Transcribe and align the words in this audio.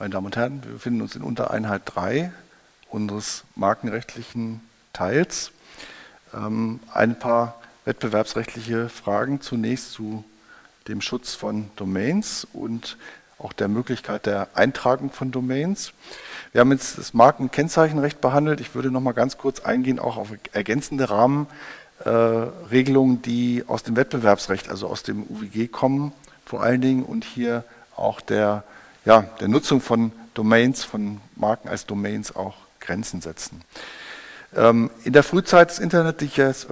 Meine 0.00 0.10
Damen 0.10 0.26
und 0.26 0.36
Herren, 0.36 0.64
wir 0.64 0.72
befinden 0.72 1.02
uns 1.02 1.14
in 1.14 1.22
Untereinheit 1.22 1.82
3 1.84 2.32
unseres 2.90 3.44
markenrechtlichen 3.54 4.60
Teils. 4.92 5.52
Ähm, 6.34 6.80
ein 6.92 7.16
paar 7.16 7.62
wettbewerbsrechtliche 7.84 8.88
Fragen 8.88 9.40
zunächst 9.40 9.92
zu 9.92 10.24
dem 10.88 11.00
Schutz 11.00 11.34
von 11.34 11.70
Domains 11.76 12.44
und 12.52 12.96
auch 13.38 13.52
der 13.52 13.68
Möglichkeit 13.68 14.26
der 14.26 14.48
Eintragung 14.54 15.12
von 15.12 15.30
Domains. 15.30 15.92
Wir 16.50 16.62
haben 16.62 16.72
jetzt 16.72 16.98
das 16.98 17.14
Markenkennzeichenrecht 17.14 18.20
behandelt. 18.20 18.60
Ich 18.60 18.74
würde 18.74 18.90
noch 18.90 19.00
mal 19.00 19.12
ganz 19.12 19.38
kurz 19.38 19.60
eingehen 19.60 20.00
auch 20.00 20.16
auf 20.16 20.30
ergänzende 20.52 21.08
Rahmenregelungen, 21.08 23.18
äh, 23.18 23.22
die 23.22 23.62
aus 23.68 23.84
dem 23.84 23.94
Wettbewerbsrecht, 23.94 24.70
also 24.70 24.88
aus 24.88 25.04
dem 25.04 25.22
UWG 25.22 25.68
kommen, 25.68 26.12
vor 26.44 26.64
allen 26.64 26.80
Dingen 26.80 27.04
und 27.04 27.24
hier 27.24 27.62
auch 27.94 28.20
der 28.20 28.64
ja, 29.04 29.22
der 29.40 29.48
Nutzung 29.48 29.80
von 29.80 30.12
Domains, 30.34 30.84
von 30.84 31.20
Marken 31.36 31.68
als 31.68 31.86
Domains 31.86 32.34
auch 32.34 32.54
Grenzen 32.80 33.20
setzen. 33.20 33.62
Ähm, 34.56 34.90
in 35.04 35.12
der 35.12 35.22
Frühzeit 35.22 35.70
des 35.70 35.78
Internet, 35.78 36.20
die 36.20 36.26
ich 36.26 36.36
jetzt 36.36 36.66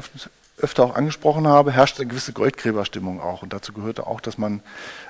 öfter 0.59 0.85
auch 0.85 0.95
angesprochen 0.95 1.47
habe, 1.47 1.73
herrschte 1.73 2.03
eine 2.03 2.11
gewisse 2.11 2.33
Goldgräberstimmung 2.33 3.21
auch. 3.21 3.43
Und 3.43 3.53
dazu 3.53 3.73
gehörte 3.73 4.07
auch, 4.07 4.21
dass 4.21 4.39
man, 4.39 4.61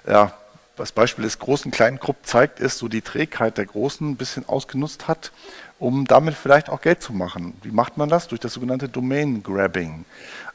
ja, 0.07 0.33
das 0.77 0.93
Beispiel 0.93 1.25
des 1.25 1.39
großen 1.39 1.71
kleinen 1.71 1.99
Grupp 1.99 2.17
zeigt, 2.23 2.59
ist, 2.61 2.79
so 2.79 2.89
die 2.89 3.03
Trägheit 3.03 3.59
der 3.59 3.67
Großen 3.67 4.09
ein 4.09 4.17
bisschen 4.17 4.49
ausgenutzt 4.49 5.07
hat, 5.07 5.33
um 5.83 6.05
damit 6.05 6.35
vielleicht 6.35 6.71
auch 6.71 6.81
Geld 6.81 7.03
zu 7.03 7.13
machen. 7.13 7.55
Wie 7.63 7.73
macht 7.73 7.97
man 7.97 8.09
das? 8.09 8.29
Durch 8.29 8.41
das 8.41 8.53
sogenannte 8.53 8.89
Domain 8.89 9.43
Grabbing. 9.43 10.05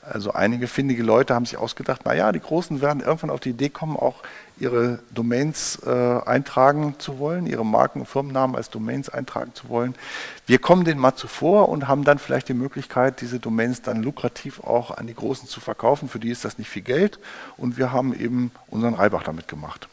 Also 0.02 0.32
einige 0.32 0.68
findige 0.68 1.04
Leute 1.04 1.36
haben 1.36 1.46
sich 1.46 1.58
ausgedacht, 1.58 2.06
naja, 2.06 2.32
die 2.32 2.40
Großen 2.40 2.80
werden 2.80 3.04
irgendwann 3.04 3.30
auf 3.30 3.42
die 3.42 3.50
Idee 3.50 3.68
kommen, 3.68 3.98
auch 3.98 4.24
ihre 4.58 5.00
Domains 5.12 5.82
äh, 5.86 6.22
eintragen 6.26 6.96
zu 6.98 7.20
wollen, 7.20 7.46
ihre 7.46 7.66
Marken- 7.66 8.00
und 8.00 8.06
Firmennamen 8.06 8.56
als 8.56 8.70
Domains 8.70 9.10
eintragen 9.10 9.54
zu 9.54 9.68
wollen. 9.68 9.96
Wir 10.46 10.60
kommen 10.60 10.86
denen 10.86 11.02
mal 11.02 11.16
zuvor 11.16 11.68
und 11.68 11.90
haben 11.90 12.06
dann 12.06 12.20
vielleicht 12.20 12.48
die 12.48 12.54
Möglichkeit, 12.54 13.20
diese 13.20 13.38
Domains 13.38 13.82
dann 13.82 14.04
lukrativ 14.04 14.62
auch 14.62 14.92
an 14.92 15.08
die 15.08 15.14
Großen 15.14 15.50
zu 15.50 15.60
verkaufen. 15.60 16.08
Für 16.08 16.20
die 16.20 16.30
ist 16.30 16.46
das 16.46 16.58
nicht 16.58 16.70
viel 16.70 16.84
Geld 16.84 17.20
und 17.58 17.78
wir 17.78 17.92
haben 17.92 18.18
eben 18.18 18.52
unseren 18.70 18.94
Reibach 18.94 19.24
damit 19.24 19.50
gemacht 19.50 19.90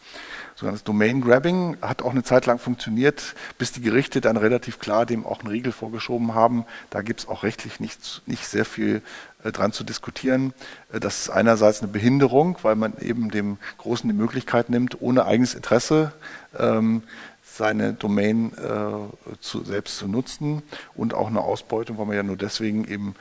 sogenanntes 0.55 0.85
Domain 0.85 1.21
Grabbing 1.21 1.77
hat 1.83 2.03
auch 2.03 2.13
eine 2.13 2.23
Zeit 2.23 2.47
lang 2.47 2.59
funktioniert, 2.59 3.35
bis 3.59 3.73
die 3.73 3.81
Gerichte 3.81 4.21
dann 4.21 4.37
relativ 4.37 4.79
klar 4.79 5.05
dem 5.07 5.27
auch 5.27 5.41
einen 5.41 5.49
Riegel 5.49 5.73
vorgeschoben 5.73 6.35
haben. 6.35 6.65
Da 6.91 7.03
gibt 7.03 7.21
es 7.21 7.29
auch 7.29 7.43
rechtlich 7.43 7.81
nicht, 7.81 8.23
nicht 8.27 8.47
sehr 8.47 8.65
viel 8.65 9.03
äh, 9.43 9.53
dran 9.53 9.73
zu 9.73 9.85
diskutieren. 9.85 10.55
Äh, 10.93 11.01
das 11.01 11.23
ist 11.23 11.31
einerseits 11.31 11.83
eine 11.83 11.91
Behinderung, 11.91 12.59
weil 12.63 12.77
man 12.77 12.97
eben 12.99 13.31
dem 13.31 13.59
Großen 13.79 14.09
die 14.09 14.17
Möglichkeit 14.17 14.71
nimmt, 14.71 15.01
ohne 15.01 15.27
eigenes 15.27 15.55
Interesse 15.55 16.13
ähm, 16.59 17.03
seine 17.43 17.93
Domain 17.93 18.53
äh, 18.53 19.37
zu, 19.41 19.65
selbst 19.65 19.99
zu 19.99 20.09
nutzen 20.09 20.63
und 20.95 21.15
auch 21.15 21.29
eine 21.29 21.41
Ausbeutung, 21.41 21.99
weil 21.99 22.07
man 22.07 22.17
ja 22.17 22.23
nur 22.23 22.37
deswegen 22.37 22.85
eben 22.87 23.15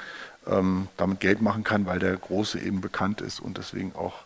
ähm, 0.47 0.87
damit 0.97 1.19
Geld 1.19 1.41
machen 1.41 1.63
kann, 1.63 1.85
weil 1.85 1.99
der 1.99 2.15
Große 2.15 2.59
eben 2.59 2.81
bekannt 2.81 3.21
ist 3.21 3.39
und 3.39 3.57
deswegen 3.57 3.93
auch 3.95 4.23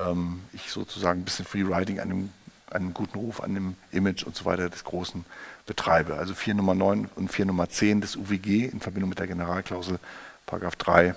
ähm, 0.00 0.40
ich 0.52 0.70
sozusagen 0.70 1.20
ein 1.20 1.24
bisschen 1.24 1.44
Freeriding 1.44 2.00
an 2.00 2.08
dem 2.08 2.30
einen 2.70 2.94
guten 2.94 3.18
Ruf 3.18 3.40
an 3.40 3.54
dem 3.54 3.76
Image 3.92 4.24
und 4.24 4.36
so 4.36 4.44
weiter 4.44 4.68
des 4.68 4.84
Großen 4.84 5.24
betreibe. 5.66 6.16
Also 6.16 6.34
4 6.34 6.54
Nummer 6.54 6.74
9 6.74 7.08
und 7.16 7.32
4 7.32 7.46
Nummer 7.46 7.68
10 7.68 8.00
des 8.00 8.16
UWG 8.16 8.66
in 8.66 8.80
Verbindung 8.80 9.10
mit 9.10 9.18
der 9.18 9.26
Generalklausel 9.26 9.98
Paragraph 10.46 10.76
3 10.76 11.14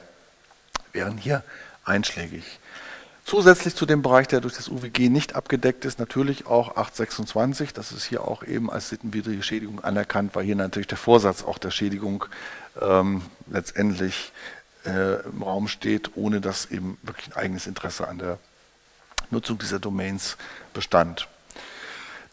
wären 0.92 1.18
hier 1.18 1.44
einschlägig. 1.86 2.60
Zusätzlich 3.26 3.76
zu 3.76 3.86
dem 3.86 4.02
Bereich, 4.02 4.28
der 4.28 4.42
durch 4.42 4.56
das 4.56 4.68
UWG 4.68 5.10
nicht 5.10 5.36
abgedeckt 5.36 5.86
ist, 5.86 5.98
natürlich 5.98 6.45
auch 6.45 6.76
826. 6.76 7.73
Das 7.73 7.94
ist 7.94 8.04
hier 8.04 8.28
auch 8.28 8.44
eben 8.44 8.70
als 8.70 8.90
sittenwidrige 8.90 9.42
Schädigung 9.44 9.82
anerkannt, 9.82 10.36
weil 10.36 10.44
hier 10.44 10.58
natürlich 10.58 10.88
der 10.88 10.98
Vorsatz 10.98 11.44
auch 11.44 11.58
der 11.58 11.72
Schädigung 11.72 12.26
ähm, 12.82 13.22
letztendlich 13.50 14.33
äh, 14.86 15.22
im 15.22 15.42
Raum 15.42 15.70
steht, 15.70 16.11
ohne 16.16 16.42
dass 16.42 16.66
eben 16.66 16.98
wirklich 17.02 17.27
ein 17.27 17.42
eigenes 17.42 17.66
Interesse 17.66 18.08
an 18.10 18.17
der 18.17 18.39
Nutzung 19.32 19.58
dieser 19.58 19.80
Domains 19.80 20.36
bestand. 20.73 21.30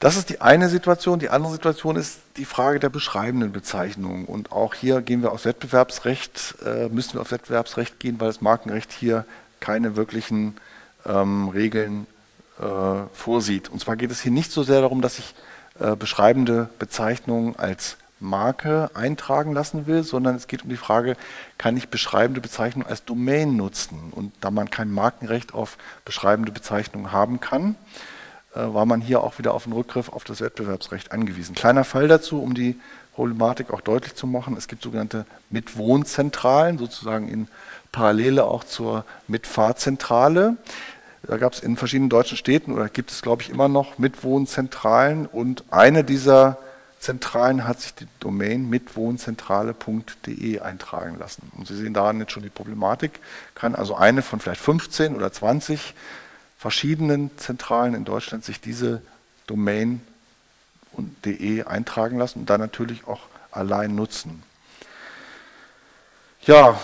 Das 0.00 0.16
ist 0.16 0.31
die 0.31 0.41
eine 0.41 0.71
Situation. 0.71 1.19
Die 1.19 1.28
andere 1.28 1.53
Situation 1.53 1.97
ist 1.97 2.21
die 2.38 2.47
Frage 2.47 2.81
der 2.81 2.88
beschreibenden 2.88 3.53
Bezeichnung. 3.53 4.25
Und 4.25 4.50
auch 4.50 4.72
hier 4.72 5.03
gehen 5.03 5.22
wir 5.22 5.31
aufs 5.31 5.44
Wettbewerbsrecht, 5.44 6.56
äh, 6.65 6.88
müssen 6.88 7.15
wir 7.15 7.21
aufs 7.21 7.33
Wettbewerbsrecht 7.33 8.00
gehen, 8.00 8.19
weil 8.19 8.28
das 8.28 8.41
Markenrecht 8.41 8.93
hier 8.93 9.27
keine 9.61 9.97
wirklichen 9.97 10.56
ähm, 11.05 11.50
Regeln 11.50 12.06
äh, 12.59 12.65
vorsieht. 13.12 13.69
Und 13.69 13.81
zwar 13.81 13.97
geht 13.97 14.11
es 14.11 14.22
hier 14.22 14.33
nicht 14.33 14.53
so 14.53 14.62
sehr 14.62 14.81
darum, 14.81 15.03
dass 15.03 15.19
ich 15.19 15.34
äh, 15.78 15.94
beschreibende 15.97 16.71
Bezeichnungen 16.78 17.56
als 17.56 17.99
Marke 18.21 18.91
eintragen 18.94 19.53
lassen 19.53 19.87
will, 19.87 20.03
sondern 20.03 20.34
es 20.34 20.47
geht 20.47 20.62
um 20.62 20.71
die 20.71 20.77
Frage, 20.78 21.15
kann 21.59 21.77
ich 21.77 21.88
beschreibende 21.88 22.41
Bezeichnungen 22.41 22.88
als 22.88 23.05
Domain 23.05 23.55
nutzen? 23.55 24.12
Und 24.12 24.32
da 24.41 24.50
man 24.50 24.71
kein 24.71 24.91
Markenrecht 24.91 25.53
auf 25.53 25.77
beschreibende 26.06 26.53
Bezeichnungen 26.53 27.12
haben 27.12 27.41
kann, 27.41 27.77
war 28.55 28.87
man 28.87 29.00
hier 29.00 29.22
auch 29.22 29.38
wieder 29.38 29.55
auf 29.55 29.65
den 29.65 29.72
Rückgriff 29.72 30.09
auf 30.09 30.25
das 30.25 30.41
Wettbewerbsrecht 30.41 31.12
angewiesen. 31.12 31.55
Kleiner 31.55 31.84
Fall 31.84 32.09
dazu, 32.09 32.43
um 32.43 32.55
die 32.55 32.78
Problematik 33.15 33.71
auch 33.71 33.81
deutlich 33.81 34.15
zu 34.15 34.27
machen. 34.27 34.56
Es 34.56 34.66
gibt 34.66 34.83
sogenannte 34.83 35.25
Mitwohnzentralen, 35.50 36.78
sozusagen 36.78 37.28
in 37.28 37.49
Parallele 37.93 38.44
auch 38.44 38.65
zur 38.65 39.05
Mitfahrzentrale. 39.28 40.56
Da 41.22 41.37
gab 41.37 41.53
es 41.53 41.61
in 41.61 41.77
verschiedenen 41.77 42.09
deutschen 42.09 42.37
Städten 42.37 42.72
oder 42.72 42.88
gibt 42.88 43.11
es, 43.11 43.22
glaube 43.22 43.43
ich, 43.43 43.50
immer 43.50 43.69
noch 43.69 43.99
Mitwohnzentralen 43.99 45.27
und 45.27 45.65
eine 45.71 46.03
dieser 46.03 46.59
Zentralen 46.99 47.67
hat 47.67 47.81
sich 47.81 47.94
die 47.94 48.06
Domain 48.21 48.69
mitwohnzentrale.de 48.69 50.61
eintragen 50.61 51.19
lassen. 51.19 51.50
Und 51.56 51.67
Sie 51.67 51.77
sehen 51.77 51.94
daran 51.94 52.21
jetzt 52.21 52.32
schon 52.32 52.43
die 52.43 52.50
Problematik. 52.50 53.21
Kann 53.55 53.75
also 53.75 53.94
eine 53.97 54.21
von 54.22 54.38
vielleicht 54.38 54.61
15 54.61 55.17
oder 55.17 55.32
20 55.32 55.94
verschiedenen 56.60 57.31
Zentralen 57.38 57.94
in 57.94 58.04
Deutschland 58.04 58.44
sich 58.44 58.60
diese 58.60 59.00
Domain 59.47 60.03
und 60.93 61.25
de 61.25 61.65
eintragen 61.65 62.19
lassen 62.19 62.41
und 62.41 62.50
dann 62.50 62.60
natürlich 62.60 63.06
auch 63.06 63.22
allein 63.50 63.94
nutzen. 63.94 64.43
Ja, 66.43 66.78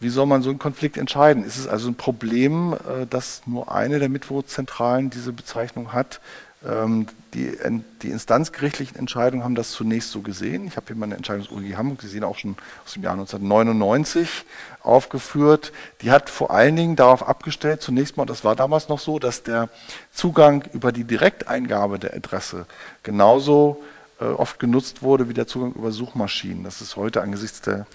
wie 0.00 0.10
soll 0.10 0.26
man 0.26 0.42
so 0.42 0.50
einen 0.50 0.58
Konflikt 0.58 0.98
entscheiden? 0.98 1.44
Ist 1.44 1.56
es 1.56 1.66
also 1.66 1.88
ein 1.88 1.94
Problem, 1.94 2.74
äh, 2.74 3.06
dass 3.06 3.46
nur 3.46 3.72
eine 3.72 4.00
der 4.00 4.10
Mitwohnzentralen 4.10 5.08
diese 5.08 5.32
Bezeichnung 5.32 5.94
hat? 5.94 6.20
Ähm, 6.62 7.06
die, 7.32 7.56
die, 8.02 8.10
instanzgerichtlichen 8.10 8.98
Entscheidungen 8.98 9.44
haben 9.44 9.54
das 9.54 9.70
zunächst 9.70 10.10
so 10.10 10.20
gesehen. 10.20 10.66
Ich 10.66 10.76
habe 10.76 10.88
hier 10.88 10.96
mal 10.96 11.06
eine 11.06 11.16
Entscheidung 11.16 11.46
des 11.46 11.52
UG 11.52 11.76
Hamburg, 11.76 12.02
Sie 12.02 12.08
sehen 12.08 12.24
auch 12.24 12.36
schon 12.36 12.56
aus 12.84 12.92
dem 12.92 13.02
Jahr 13.02 13.14
1999 13.14 14.44
aufgeführt. 14.82 15.72
Die 16.02 16.10
hat 16.10 16.28
vor 16.28 16.50
allen 16.50 16.76
Dingen 16.76 16.96
darauf 16.96 17.26
abgestellt, 17.26 17.80
zunächst 17.80 18.18
mal, 18.18 18.26
das 18.26 18.44
war 18.44 18.56
damals 18.56 18.90
noch 18.90 18.98
so, 18.98 19.18
dass 19.18 19.42
der 19.42 19.70
Zugang 20.12 20.64
über 20.74 20.92
die 20.92 21.04
Direkteingabe 21.04 21.98
der 21.98 22.14
Adresse 22.14 22.66
genauso 23.02 23.82
äh, 24.20 24.24
oft 24.24 24.58
genutzt 24.58 25.02
wurde 25.02 25.30
wie 25.30 25.34
der 25.34 25.46
Zugang 25.46 25.72
über 25.72 25.92
Suchmaschinen. 25.92 26.64
Das 26.64 26.82
ist 26.82 26.96
heute 26.96 27.22
angesichts 27.22 27.62
der 27.62 27.86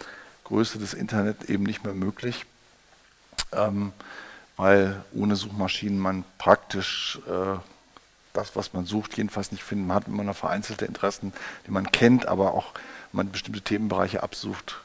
Größe 0.45 0.79
des 0.79 0.95
Internet 0.95 1.51
eben 1.51 1.63
nicht 1.63 1.83
mehr 1.83 1.93
möglich, 1.93 2.45
ähm, 3.51 3.93
weil 4.57 5.03
ohne 5.13 5.35
Suchmaschinen 5.35 5.99
man 5.99 6.23
praktisch 6.39 7.19
äh, 7.27 7.59
das, 8.35 8.55
was 8.55 8.73
man 8.73 8.85
sucht, 8.85 9.17
jedenfalls 9.17 9.51
nicht 9.51 9.63
finden. 9.63 9.87
Man 9.87 9.95
hat 9.95 10.07
immer 10.07 10.23
noch 10.23 10.35
vereinzelte 10.35 10.85
Interessen, 10.85 11.33
die 11.65 11.71
man 11.71 11.91
kennt, 11.91 12.27
aber 12.27 12.53
auch 12.53 12.73
wenn 13.11 13.25
man 13.25 13.31
bestimmte 13.31 13.61
Themenbereiche 13.61 14.23
absucht, 14.23 14.81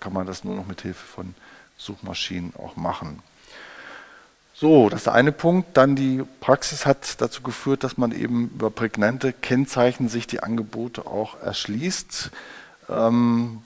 kann 0.00 0.12
man 0.12 0.26
das 0.26 0.44
nur 0.44 0.54
noch 0.54 0.66
mit 0.66 0.82
Hilfe 0.82 1.06
von 1.06 1.34
Suchmaschinen 1.76 2.54
auch 2.56 2.76
machen. 2.76 3.22
So, 4.54 4.88
das 4.88 5.00
ist 5.00 5.06
der 5.06 5.14
eine 5.14 5.32
Punkt. 5.32 5.76
Dann 5.76 5.96
die 5.96 6.22
Praxis 6.40 6.86
hat 6.86 7.20
dazu 7.20 7.42
geführt, 7.42 7.82
dass 7.82 7.96
man 7.96 8.12
eben 8.12 8.50
über 8.54 8.70
prägnante 8.70 9.32
Kennzeichen 9.32 10.08
sich 10.08 10.26
die 10.26 10.42
Angebote 10.42 11.06
auch 11.06 11.40
erschließt. 11.40 12.30
Ähm, 12.88 13.62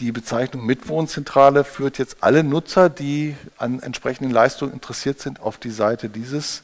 die 0.00 0.12
Bezeichnung 0.12 0.64
Mitwohnzentrale 0.64 1.64
führt 1.64 1.98
jetzt 1.98 2.18
alle 2.20 2.42
Nutzer, 2.42 2.88
die 2.88 3.36
an 3.58 3.80
entsprechenden 3.80 4.32
Leistungen 4.32 4.72
interessiert 4.72 5.20
sind, 5.20 5.40
auf 5.40 5.58
die 5.58 5.70
Seite 5.70 6.08
dieses 6.08 6.62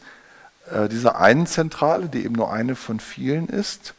äh, 0.70 0.88
dieser 0.88 1.20
einen 1.20 1.46
Zentrale, 1.46 2.08
die 2.08 2.24
eben 2.24 2.34
nur 2.34 2.52
eine 2.52 2.76
von 2.76 3.00
vielen 3.00 3.48
ist. 3.48 3.94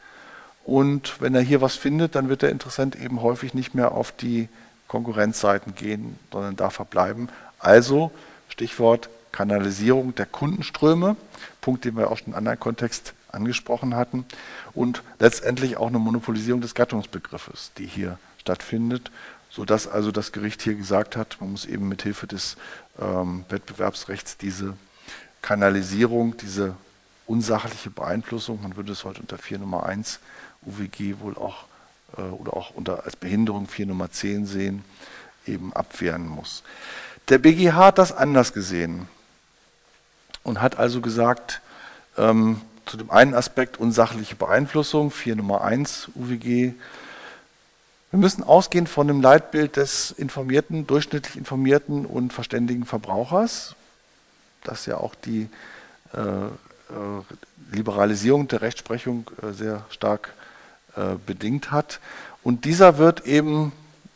Und 0.64 1.20
wenn 1.20 1.34
er 1.34 1.42
hier 1.42 1.60
was 1.60 1.76
findet, 1.76 2.14
dann 2.14 2.28
wird 2.28 2.42
der 2.42 2.50
Interessent 2.50 2.96
eben 2.96 3.22
häufig 3.22 3.54
nicht 3.54 3.74
mehr 3.74 3.92
auf 3.92 4.12
die 4.12 4.48
Konkurrenzseiten 4.88 5.74
gehen, 5.74 6.18
sondern 6.32 6.56
da 6.56 6.70
verbleiben. 6.70 7.28
Also 7.58 8.10
Stichwort 8.48 9.08
Kanalisierung 9.36 10.14
der 10.14 10.26
Kundenströme, 10.26 11.16
Punkt, 11.60 11.84
den 11.84 11.96
wir 11.96 12.10
auch 12.10 12.16
schon 12.16 12.28
in 12.28 12.32
einem 12.32 12.38
anderen 12.38 12.60
Kontext 12.60 13.12
angesprochen 13.30 13.94
hatten, 13.94 14.24
und 14.72 15.02
letztendlich 15.18 15.76
auch 15.76 15.88
eine 15.88 15.98
Monopolisierung 15.98 16.62
des 16.62 16.74
Gattungsbegriffes, 16.74 17.72
die 17.76 17.86
hier 17.86 18.18
stattfindet, 18.38 19.10
sodass 19.50 19.88
also 19.88 20.10
das 20.10 20.32
Gericht 20.32 20.62
hier 20.62 20.74
gesagt 20.74 21.16
hat, 21.16 21.36
man 21.40 21.52
muss 21.52 21.66
eben 21.66 21.88
mit 21.88 22.02
Hilfe 22.02 22.26
des 22.26 22.56
ähm, 22.98 23.44
Wettbewerbsrechts 23.50 24.38
diese 24.38 24.74
Kanalisierung, 25.46 26.36
diese 26.36 26.74
unsachliche 27.28 27.88
Beeinflussung, 27.88 28.60
man 28.62 28.74
würde 28.74 28.90
es 28.90 29.04
heute 29.04 29.20
unter 29.20 29.38
4 29.38 29.60
Nummer 29.60 29.86
1 29.86 30.18
UWG 30.62 31.20
wohl 31.20 31.36
auch 31.36 31.66
äh, 32.18 32.22
oder 32.22 32.54
auch 32.54 32.70
unter 32.74 33.04
als 33.04 33.14
Behinderung 33.14 33.68
4 33.68 33.86
Nummer 33.86 34.10
10 34.10 34.46
sehen, 34.46 34.84
eben 35.46 35.72
abwehren 35.72 36.26
muss. 36.26 36.64
Der 37.28 37.38
BGH 37.38 37.76
hat 37.76 37.98
das 37.98 38.10
anders 38.10 38.54
gesehen 38.54 39.06
und 40.42 40.60
hat 40.60 40.80
also 40.80 41.00
gesagt, 41.00 41.60
ähm, 42.18 42.60
zu 42.84 42.96
dem 42.96 43.12
einen 43.12 43.34
Aspekt 43.34 43.78
unsachliche 43.78 44.34
Beeinflussung, 44.34 45.12
4 45.12 45.36
Nummer 45.36 45.62
1 45.62 46.08
UWG, 46.16 46.74
wir 48.10 48.18
müssen 48.18 48.42
ausgehen 48.42 48.88
von 48.88 49.06
dem 49.06 49.20
Leitbild 49.20 49.76
des 49.76 50.10
informierten, 50.10 50.88
durchschnittlich 50.88 51.36
informierten 51.36 52.04
und 52.04 52.32
verständigen 52.32 52.84
Verbrauchers, 52.84 53.76
das 54.68 54.86
ja 54.86 54.96
auch 54.96 55.14
die 55.14 55.48
äh, 56.14 56.18
äh, 56.18 56.52
Liberalisierung 57.72 58.48
der 58.48 58.62
Rechtsprechung 58.62 59.30
äh, 59.42 59.52
sehr 59.52 59.84
stark 59.90 60.32
bedingt 61.26 61.72
hat. 61.72 62.00
Und 62.42 62.64
dieser 62.64 62.96
wird 62.96 63.26
eben 63.26 63.72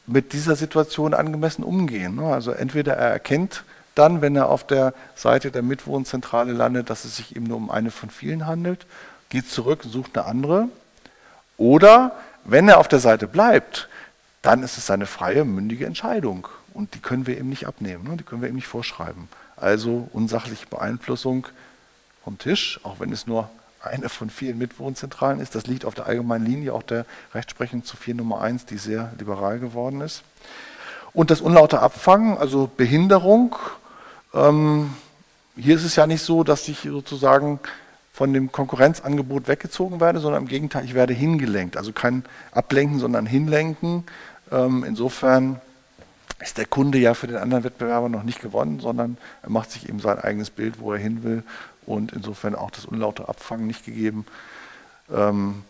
mit 0.06 0.32
dieser 0.32 0.56
Situation 0.56 1.12
angemessen 1.12 1.62
umgehen. 1.62 2.14
Ne? 2.14 2.32
Also 2.32 2.52
entweder 2.52 2.94
er 2.94 3.10
erkennt 3.10 3.64
dann, 3.94 4.22
wenn 4.22 4.34
er 4.34 4.48
auf 4.48 4.66
der 4.66 4.94
Seite 5.14 5.50
der 5.50 5.60
Mitwohnzentrale 5.60 6.52
landet, 6.52 6.88
dass 6.88 7.04
es 7.04 7.16
sich 7.16 7.36
eben 7.36 7.44
nur 7.44 7.58
um 7.58 7.70
eine 7.70 7.90
von 7.90 8.08
vielen 8.08 8.46
handelt, 8.46 8.86
geht 9.28 9.50
zurück 9.50 9.84
und 9.84 9.90
sucht 9.90 10.16
eine 10.16 10.26
andere. 10.26 10.68
Oder 11.58 12.12
wenn 12.44 12.66
er 12.66 12.78
auf 12.78 12.88
der 12.88 13.00
Seite 13.00 13.28
bleibt, 13.28 13.90
dann 14.40 14.62
ist 14.62 14.78
es 14.78 14.86
seine 14.86 15.04
freie, 15.04 15.44
mündige 15.44 15.84
Entscheidung. 15.84 16.48
Und 16.72 16.94
die 16.94 17.00
können 17.00 17.26
wir 17.26 17.36
ihm 17.38 17.50
nicht 17.50 17.66
abnehmen, 17.66 18.04
ne? 18.04 18.16
die 18.16 18.24
können 18.24 18.42
wir 18.42 18.48
ihm 18.48 18.54
nicht 18.54 18.68
vorschreiben. 18.68 19.28
Also 19.60 20.08
unsachliche 20.12 20.66
Beeinflussung 20.66 21.46
vom 22.24 22.38
Tisch, 22.38 22.80
auch 22.82 23.00
wenn 23.00 23.12
es 23.12 23.26
nur 23.26 23.50
eine 23.82 24.08
von 24.08 24.30
vielen 24.30 24.58
Mitwohnzentralen 24.58 25.40
ist. 25.40 25.54
Das 25.54 25.66
liegt 25.66 25.84
auf 25.84 25.94
der 25.94 26.06
allgemeinen 26.06 26.44
Linie 26.44 26.74
auch 26.74 26.82
der 26.82 27.06
Rechtsprechung 27.34 27.84
zu 27.84 27.96
4 27.96 28.14
Nummer 28.14 28.40
1, 28.40 28.66
die 28.66 28.78
sehr 28.78 29.12
liberal 29.18 29.58
geworden 29.58 30.00
ist. 30.00 30.22
Und 31.12 31.30
das 31.30 31.40
unlaute 31.40 31.80
Abfangen, 31.80 32.38
also 32.38 32.70
Behinderung. 32.76 33.56
Ähm, 34.32 34.94
hier 35.56 35.76
ist 35.76 35.84
es 35.84 35.96
ja 35.96 36.06
nicht 36.06 36.22
so, 36.22 36.44
dass 36.44 36.68
ich 36.68 36.80
sozusagen 36.80 37.58
von 38.12 38.32
dem 38.32 38.52
Konkurrenzangebot 38.52 39.48
weggezogen 39.48 40.00
werde, 40.00 40.20
sondern 40.20 40.42
im 40.42 40.48
Gegenteil, 40.48 40.84
ich 40.84 40.94
werde 40.94 41.14
hingelenkt. 41.14 41.76
Also 41.76 41.92
kein 41.92 42.24
Ablenken, 42.52 42.98
sondern 42.98 43.26
Hinlenken. 43.26 44.04
Ähm, 44.52 44.84
insofern 44.86 45.60
ist 46.40 46.58
der 46.58 46.66
Kunde 46.66 46.98
ja 46.98 47.14
für 47.14 47.26
den 47.26 47.36
anderen 47.36 47.64
Wettbewerber 47.64 48.08
noch 48.08 48.22
nicht 48.22 48.40
gewonnen, 48.40 48.80
sondern 48.80 49.18
er 49.42 49.50
macht 49.50 49.70
sich 49.70 49.88
eben 49.88 50.00
sein 50.00 50.18
eigenes 50.18 50.50
Bild, 50.50 50.80
wo 50.80 50.92
er 50.92 50.98
hin 50.98 51.22
will 51.22 51.42
und 51.86 52.12
insofern 52.12 52.54
auch 52.54 52.70
das 52.70 52.86
unlaute 52.86 53.28
Abfangen 53.28 53.66
nicht 53.66 53.84
gegeben. 53.84 54.24
Ähm, 55.12 55.62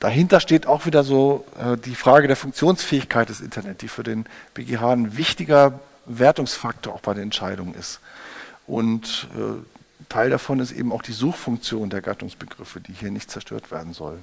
dahinter 0.00 0.40
steht 0.40 0.66
auch 0.66 0.86
wieder 0.86 1.04
so 1.04 1.44
äh, 1.58 1.76
die 1.76 1.94
Frage 1.94 2.26
der 2.26 2.36
Funktionsfähigkeit 2.36 3.28
des 3.28 3.40
Internet, 3.40 3.82
die 3.82 3.88
für 3.88 4.02
den 4.02 4.26
BGH 4.54 4.92
ein 4.92 5.16
wichtiger 5.16 5.78
Wertungsfaktor 6.06 6.94
auch 6.94 7.00
bei 7.00 7.14
den 7.14 7.24
Entscheidungen 7.24 7.74
ist. 7.74 8.00
Und 8.66 9.28
äh, 9.36 9.62
Teil 10.08 10.30
davon 10.30 10.60
ist 10.60 10.72
eben 10.72 10.92
auch 10.92 11.02
die 11.02 11.12
Suchfunktion 11.12 11.90
der 11.90 12.02
Gattungsbegriffe, 12.02 12.80
die 12.80 12.92
hier 12.92 13.10
nicht 13.10 13.30
zerstört 13.30 13.70
werden 13.70 13.92
soll. 13.92 14.18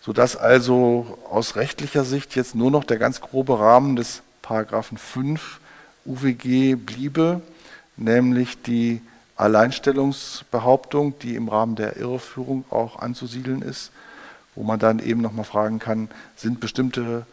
Sodass 0.00 0.36
also 0.36 1.18
aus 1.30 1.56
rechtlicher 1.56 2.04
Sicht 2.04 2.36
jetzt 2.36 2.54
nur 2.54 2.70
noch 2.70 2.84
der 2.84 2.98
ganz 2.98 3.20
grobe 3.20 3.58
Rahmen 3.58 3.96
des 3.96 4.22
Paragraphen 4.44 4.98
5 4.98 5.58
UWG 6.04 6.74
bliebe, 6.74 7.40
nämlich 7.96 8.60
die 8.60 9.00
Alleinstellungsbehauptung, 9.36 11.18
die 11.18 11.34
im 11.34 11.48
Rahmen 11.48 11.76
der 11.76 11.96
Irreführung 11.96 12.66
auch 12.68 12.98
anzusiedeln 12.98 13.62
ist, 13.62 13.90
wo 14.54 14.62
man 14.62 14.78
dann 14.78 14.98
eben 14.98 15.22
nochmal 15.22 15.46
fragen 15.46 15.78
kann, 15.78 16.10
sind 16.36 16.60
bestimmte 16.60 17.24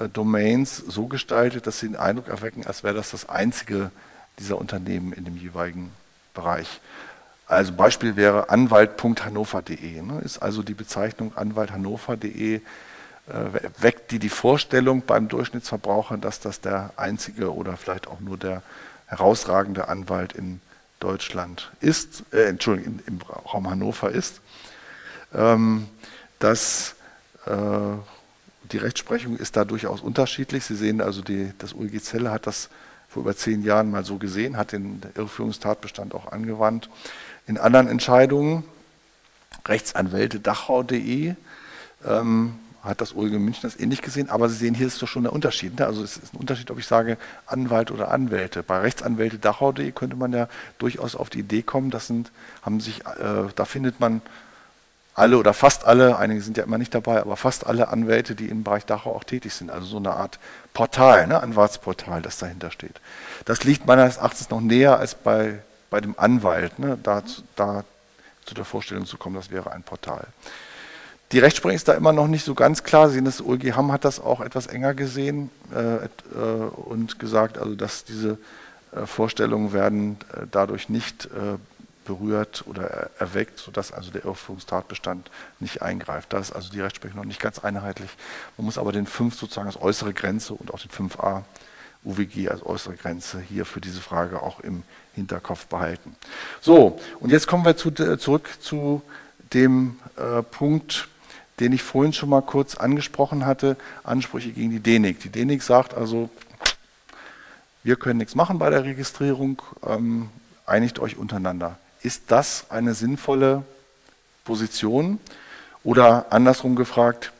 äh, 0.00 0.08
Domains 0.08 0.78
so 0.78 1.06
gestaltet, 1.06 1.66
dass 1.66 1.80
sie 1.80 1.88
den 1.88 1.96
Eindruck 1.96 2.28
erwecken, 2.28 2.66
als 2.66 2.82
wäre 2.82 2.94
das 2.94 3.10
das 3.10 3.28
einzige 3.28 3.90
dieser 4.38 4.56
Unternehmen 4.56 5.12
in 5.12 5.26
dem 5.26 5.36
jeweiligen 5.36 5.92
Bereich. 6.32 6.80
Also 7.46 7.74
Beispiel 7.74 8.16
wäre 8.16 8.48
anwalt.hannover.de, 8.48 10.00
ne, 10.00 10.20
ist 10.24 10.38
also 10.38 10.62
die 10.62 10.72
Bezeichnung 10.72 11.36
anwalthannover.de, 11.36 12.62
weckt 13.26 14.10
die 14.10 14.18
die 14.18 14.28
Vorstellung 14.28 15.02
beim 15.06 15.28
Durchschnittsverbraucher, 15.28 16.18
dass 16.18 16.40
das 16.40 16.60
der 16.60 16.90
einzige 16.96 17.54
oder 17.54 17.76
vielleicht 17.78 18.06
auch 18.06 18.20
nur 18.20 18.36
der 18.36 18.62
herausragende 19.06 19.88
Anwalt 19.88 20.34
in 20.34 20.60
Deutschland 21.00 21.70
ist, 21.80 22.24
äh, 22.32 22.44
Entschuldigung, 22.44 23.00
im 23.06 23.20
Raum 23.20 23.68
Hannover 23.68 24.10
ist, 24.10 24.40
ähm, 25.34 25.86
dass 26.38 26.94
äh, 27.46 27.50
die 28.72 28.78
Rechtsprechung 28.78 29.36
ist 29.36 29.56
da 29.56 29.64
durchaus 29.64 30.00
unterschiedlich. 30.00 30.64
Sie 30.64 30.76
sehen 30.76 31.00
also, 31.02 31.20
die, 31.20 31.52
das 31.58 31.74
UEG 31.74 32.02
Zelle 32.02 32.30
hat 32.30 32.46
das 32.46 32.70
vor 33.08 33.22
über 33.22 33.36
zehn 33.36 33.62
Jahren 33.62 33.90
mal 33.90 34.04
so 34.04 34.16
gesehen, 34.16 34.56
hat 34.56 34.72
den 34.72 35.02
Irreführungstatbestand 35.14 36.14
auch 36.14 36.32
angewandt. 36.32 36.88
In 37.46 37.58
anderen 37.58 37.86
Entscheidungen, 37.86 38.64
Rechtsanwälte 39.66 40.40
Dachau.de, 40.40 41.34
ähm, 42.06 42.58
hat 42.84 43.00
das 43.00 43.14
OLG 43.14 43.32
München 43.38 43.62
das 43.62 43.78
ähnlich 43.78 44.02
gesehen, 44.02 44.30
aber 44.30 44.48
Sie 44.48 44.56
sehen, 44.56 44.74
hier 44.74 44.86
ist 44.86 45.00
doch 45.00 45.08
schon 45.08 45.22
der 45.24 45.32
Unterschied. 45.32 45.78
Ne? 45.78 45.86
Also 45.86 46.02
es 46.02 46.16
ist 46.16 46.34
ein 46.34 46.38
Unterschied, 46.38 46.70
ob 46.70 46.78
ich 46.78 46.86
sage 46.86 47.16
Anwalt 47.46 47.90
oder 47.90 48.10
Anwälte. 48.10 48.62
Bei 48.62 48.78
Rechtsanwälte 48.78 49.38
Dachau.de 49.38 49.90
könnte 49.92 50.16
man 50.16 50.32
ja 50.32 50.48
durchaus 50.78 51.16
auf 51.16 51.30
die 51.30 51.40
Idee 51.40 51.62
kommen, 51.62 51.90
das 51.90 52.06
sind, 52.06 52.30
haben 52.62 52.80
sich, 52.80 53.00
äh, 53.00 53.48
da 53.54 53.64
findet 53.64 54.00
man 54.00 54.20
alle 55.14 55.38
oder 55.38 55.54
fast 55.54 55.84
alle, 55.84 56.18
einige 56.18 56.42
sind 56.42 56.56
ja 56.56 56.64
immer 56.64 56.78
nicht 56.78 56.94
dabei, 56.94 57.20
aber 57.20 57.36
fast 57.36 57.66
alle 57.66 57.88
Anwälte, 57.88 58.34
die 58.34 58.48
im 58.48 58.64
Bereich 58.64 58.84
Dachau 58.84 59.14
auch 59.14 59.24
tätig 59.24 59.54
sind. 59.54 59.70
Also 59.70 59.86
so 59.86 59.96
eine 59.96 60.12
Art 60.12 60.38
Portal, 60.72 61.28
ne? 61.28 61.40
Anwaltsportal, 61.40 62.20
das 62.20 62.38
dahinter 62.38 62.70
steht. 62.70 63.00
Das 63.44 63.62
liegt 63.64 63.86
meines 63.86 64.16
Erachtens 64.16 64.50
noch 64.50 64.60
näher 64.60 64.98
als 64.98 65.14
bei, 65.14 65.60
bei 65.88 66.00
dem 66.00 66.18
Anwalt, 66.18 66.78
ne? 66.80 66.98
da, 67.02 67.22
da 67.54 67.84
zu 68.44 68.54
der 68.54 68.64
Vorstellung 68.64 69.06
zu 69.06 69.16
kommen, 69.16 69.36
das 69.36 69.50
wäre 69.50 69.70
ein 69.72 69.84
Portal. 69.84 70.26
Die 71.32 71.38
Rechtsprechung 71.38 71.76
ist 71.76 71.88
da 71.88 71.94
immer 71.94 72.12
noch 72.12 72.28
nicht 72.28 72.44
so 72.44 72.54
ganz 72.54 72.84
klar. 72.84 73.08
Sie 73.08 73.14
sehen, 73.14 73.24
das 73.24 73.44
OLG 73.44 73.72
Hamm 73.74 73.92
hat 73.92 74.04
das 74.04 74.20
auch 74.20 74.40
etwas 74.40 74.66
enger 74.66 74.94
gesehen 74.94 75.50
äh, 75.74 76.04
äh, 76.04 76.08
und 76.86 77.18
gesagt, 77.18 77.58
also 77.58 77.74
dass 77.74 78.04
diese 78.04 78.38
äh, 78.92 79.06
Vorstellungen 79.06 79.72
werden 79.72 80.18
äh, 80.32 80.46
dadurch 80.50 80.88
nicht 80.88 81.26
äh, 81.26 81.58
berührt 82.04 82.64
oder 82.66 83.10
erweckt, 83.18 83.58
sodass 83.58 83.90
also 83.92 84.10
der 84.10 84.24
Irreführungstatbestand 84.24 85.30
nicht 85.58 85.82
eingreift. 85.82 86.32
Da 86.32 86.38
ist 86.38 86.52
also 86.52 86.70
die 86.70 86.80
Rechtsprechung 86.80 87.16
noch 87.16 87.24
nicht 87.24 87.40
ganz 87.40 87.58
einheitlich. 87.58 88.10
Man 88.56 88.66
muss 88.66 88.78
aber 88.78 88.92
den 88.92 89.06
5 89.06 89.34
sozusagen 89.34 89.66
als 89.66 89.80
äußere 89.80 90.12
Grenze 90.12 90.52
und 90.52 90.72
auch 90.72 90.80
den 90.80 90.90
5a 90.90 91.42
UWG 92.04 92.50
als 92.50 92.64
äußere 92.64 92.94
Grenze 92.96 93.40
hier 93.40 93.64
für 93.64 93.80
diese 93.80 94.00
Frage 94.00 94.42
auch 94.42 94.60
im 94.60 94.82
Hinterkopf 95.14 95.66
behalten. 95.66 96.14
So, 96.60 97.00
und 97.20 97.30
jetzt 97.30 97.46
kommen 97.46 97.64
wir 97.64 97.76
zu, 97.76 97.90
zurück 97.90 98.50
zu 98.60 99.02
dem 99.54 99.98
äh, 100.16 100.42
Punkt, 100.42 101.08
den 101.60 101.72
ich 101.72 101.82
vorhin 101.82 102.12
schon 102.12 102.28
mal 102.28 102.42
kurz 102.42 102.76
angesprochen 102.76 103.46
hatte, 103.46 103.76
Ansprüche 104.02 104.50
gegen 104.50 104.70
die 104.70 104.80
DENIC. 104.80 105.20
Die 105.20 105.28
DENIC 105.28 105.62
sagt 105.62 105.94
also, 105.94 106.30
wir 107.82 107.96
können 107.96 108.18
nichts 108.18 108.34
machen 108.34 108.58
bei 108.58 108.70
der 108.70 108.84
Registrierung, 108.84 109.60
ähm, 109.86 110.30
einigt 110.66 110.98
euch 110.98 111.16
untereinander. 111.16 111.78
Ist 112.02 112.24
das 112.28 112.70
eine 112.70 112.94
sinnvolle 112.94 113.62
Position? 114.44 115.18
Oder 115.84 116.32
andersrum 116.32 116.76
gefragt, 116.76 117.32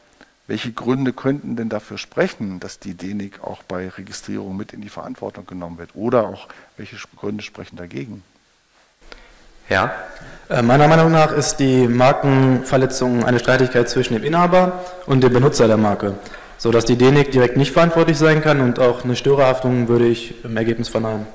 welche 0.46 0.72
Gründe 0.72 1.14
könnten 1.14 1.56
denn 1.56 1.70
dafür 1.70 1.96
sprechen, 1.96 2.60
dass 2.60 2.78
die 2.78 2.94
DENIC 2.94 3.42
auch 3.42 3.62
bei 3.62 3.88
Registrierung 3.88 4.56
mit 4.56 4.74
in 4.74 4.82
die 4.82 4.90
Verantwortung 4.90 5.46
genommen 5.46 5.78
wird? 5.78 5.94
Oder 5.94 6.28
auch 6.28 6.48
welche 6.76 6.96
Gründe 7.16 7.42
sprechen 7.42 7.76
dagegen? 7.76 8.22
Ja, 9.68 9.94
äh, 10.50 10.62
meiner 10.62 10.88
Meinung 10.88 11.10
nach 11.10 11.32
ist 11.32 11.56
die 11.56 11.88
Markenverletzung 11.88 13.24
eine 13.24 13.38
Streitigkeit 13.38 13.88
zwischen 13.88 14.14
dem 14.14 14.24
Inhaber 14.24 14.84
und 15.06 15.22
dem 15.22 15.32
Benutzer 15.32 15.66
der 15.66 15.78
Marke, 15.78 16.14
sodass 16.58 16.84
die 16.84 16.96
DENIC 16.96 17.30
direkt 17.30 17.56
nicht 17.56 17.72
verantwortlich 17.72 18.18
sein 18.18 18.42
kann 18.42 18.60
und 18.60 18.78
auch 18.78 19.04
eine 19.04 19.16
Störerhaftung 19.16 19.88
würde 19.88 20.06
ich 20.06 20.44
im 20.44 20.56
Ergebnis 20.56 20.88
verneinen. 20.88 21.26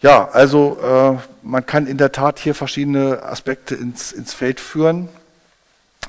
Ja, 0.00 0.30
also 0.30 0.78
äh, 0.82 1.18
man 1.42 1.66
kann 1.66 1.86
in 1.86 1.98
der 1.98 2.12
Tat 2.12 2.38
hier 2.38 2.54
verschiedene 2.54 3.22
Aspekte 3.22 3.74
ins, 3.74 4.12
ins 4.12 4.32
Feld 4.32 4.58
führen. 4.58 5.10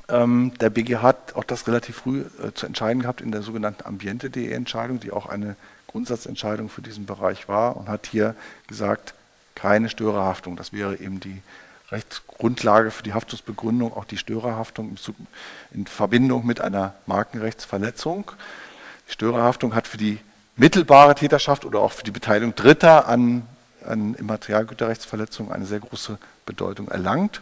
Ähm, 0.07 0.53
der 0.61 0.69
BGH 0.69 1.01
hat 1.01 1.35
auch 1.35 1.43
das 1.43 1.67
relativ 1.67 1.97
früh 1.97 2.21
äh, 2.21 2.53
zu 2.53 2.65
entscheiden 2.65 3.01
gehabt 3.01 3.19
in 3.19 3.33
der 3.33 3.41
sogenannten 3.41 3.85
Ambiente.de-Entscheidung, 3.85 5.01
die 5.01 5.11
auch 5.11 5.25
eine 5.25 5.57
Grundsatzentscheidung 5.87 6.69
für 6.69 6.81
diesen 6.81 7.05
Bereich 7.05 7.49
war 7.49 7.75
und 7.75 7.89
hat 7.89 8.07
hier 8.09 8.35
gesagt, 8.67 9.13
keine 9.61 9.89
Störerhaftung. 9.89 10.55
Das 10.55 10.73
wäre 10.73 10.97
eben 10.97 11.19
die 11.19 11.41
Rechtsgrundlage 11.91 12.91
für 12.91 13.03
die 13.03 13.13
Haftungsbegründung, 13.13 13.93
auch 13.93 14.05
die 14.05 14.17
Störerhaftung 14.17 14.95
in 15.73 15.85
Verbindung 15.85 16.45
mit 16.45 16.61
einer 16.61 16.95
Markenrechtsverletzung. 17.05 18.31
Die 19.07 19.13
Störerhaftung 19.13 19.75
hat 19.75 19.87
für 19.87 19.97
die 19.97 20.19
mittelbare 20.55 21.15
Täterschaft 21.15 21.65
oder 21.65 21.79
auch 21.79 21.91
für 21.91 22.03
die 22.03 22.11
Beteiligung 22.11 22.55
Dritter 22.55 23.07
an 23.07 23.43
an 23.85 24.15
Immaterialgüterrechtsverletzungen 24.15 25.51
eine 25.51 25.65
sehr 25.65 25.79
große 25.79 26.17
Bedeutung 26.45 26.87
erlangt. 26.89 27.41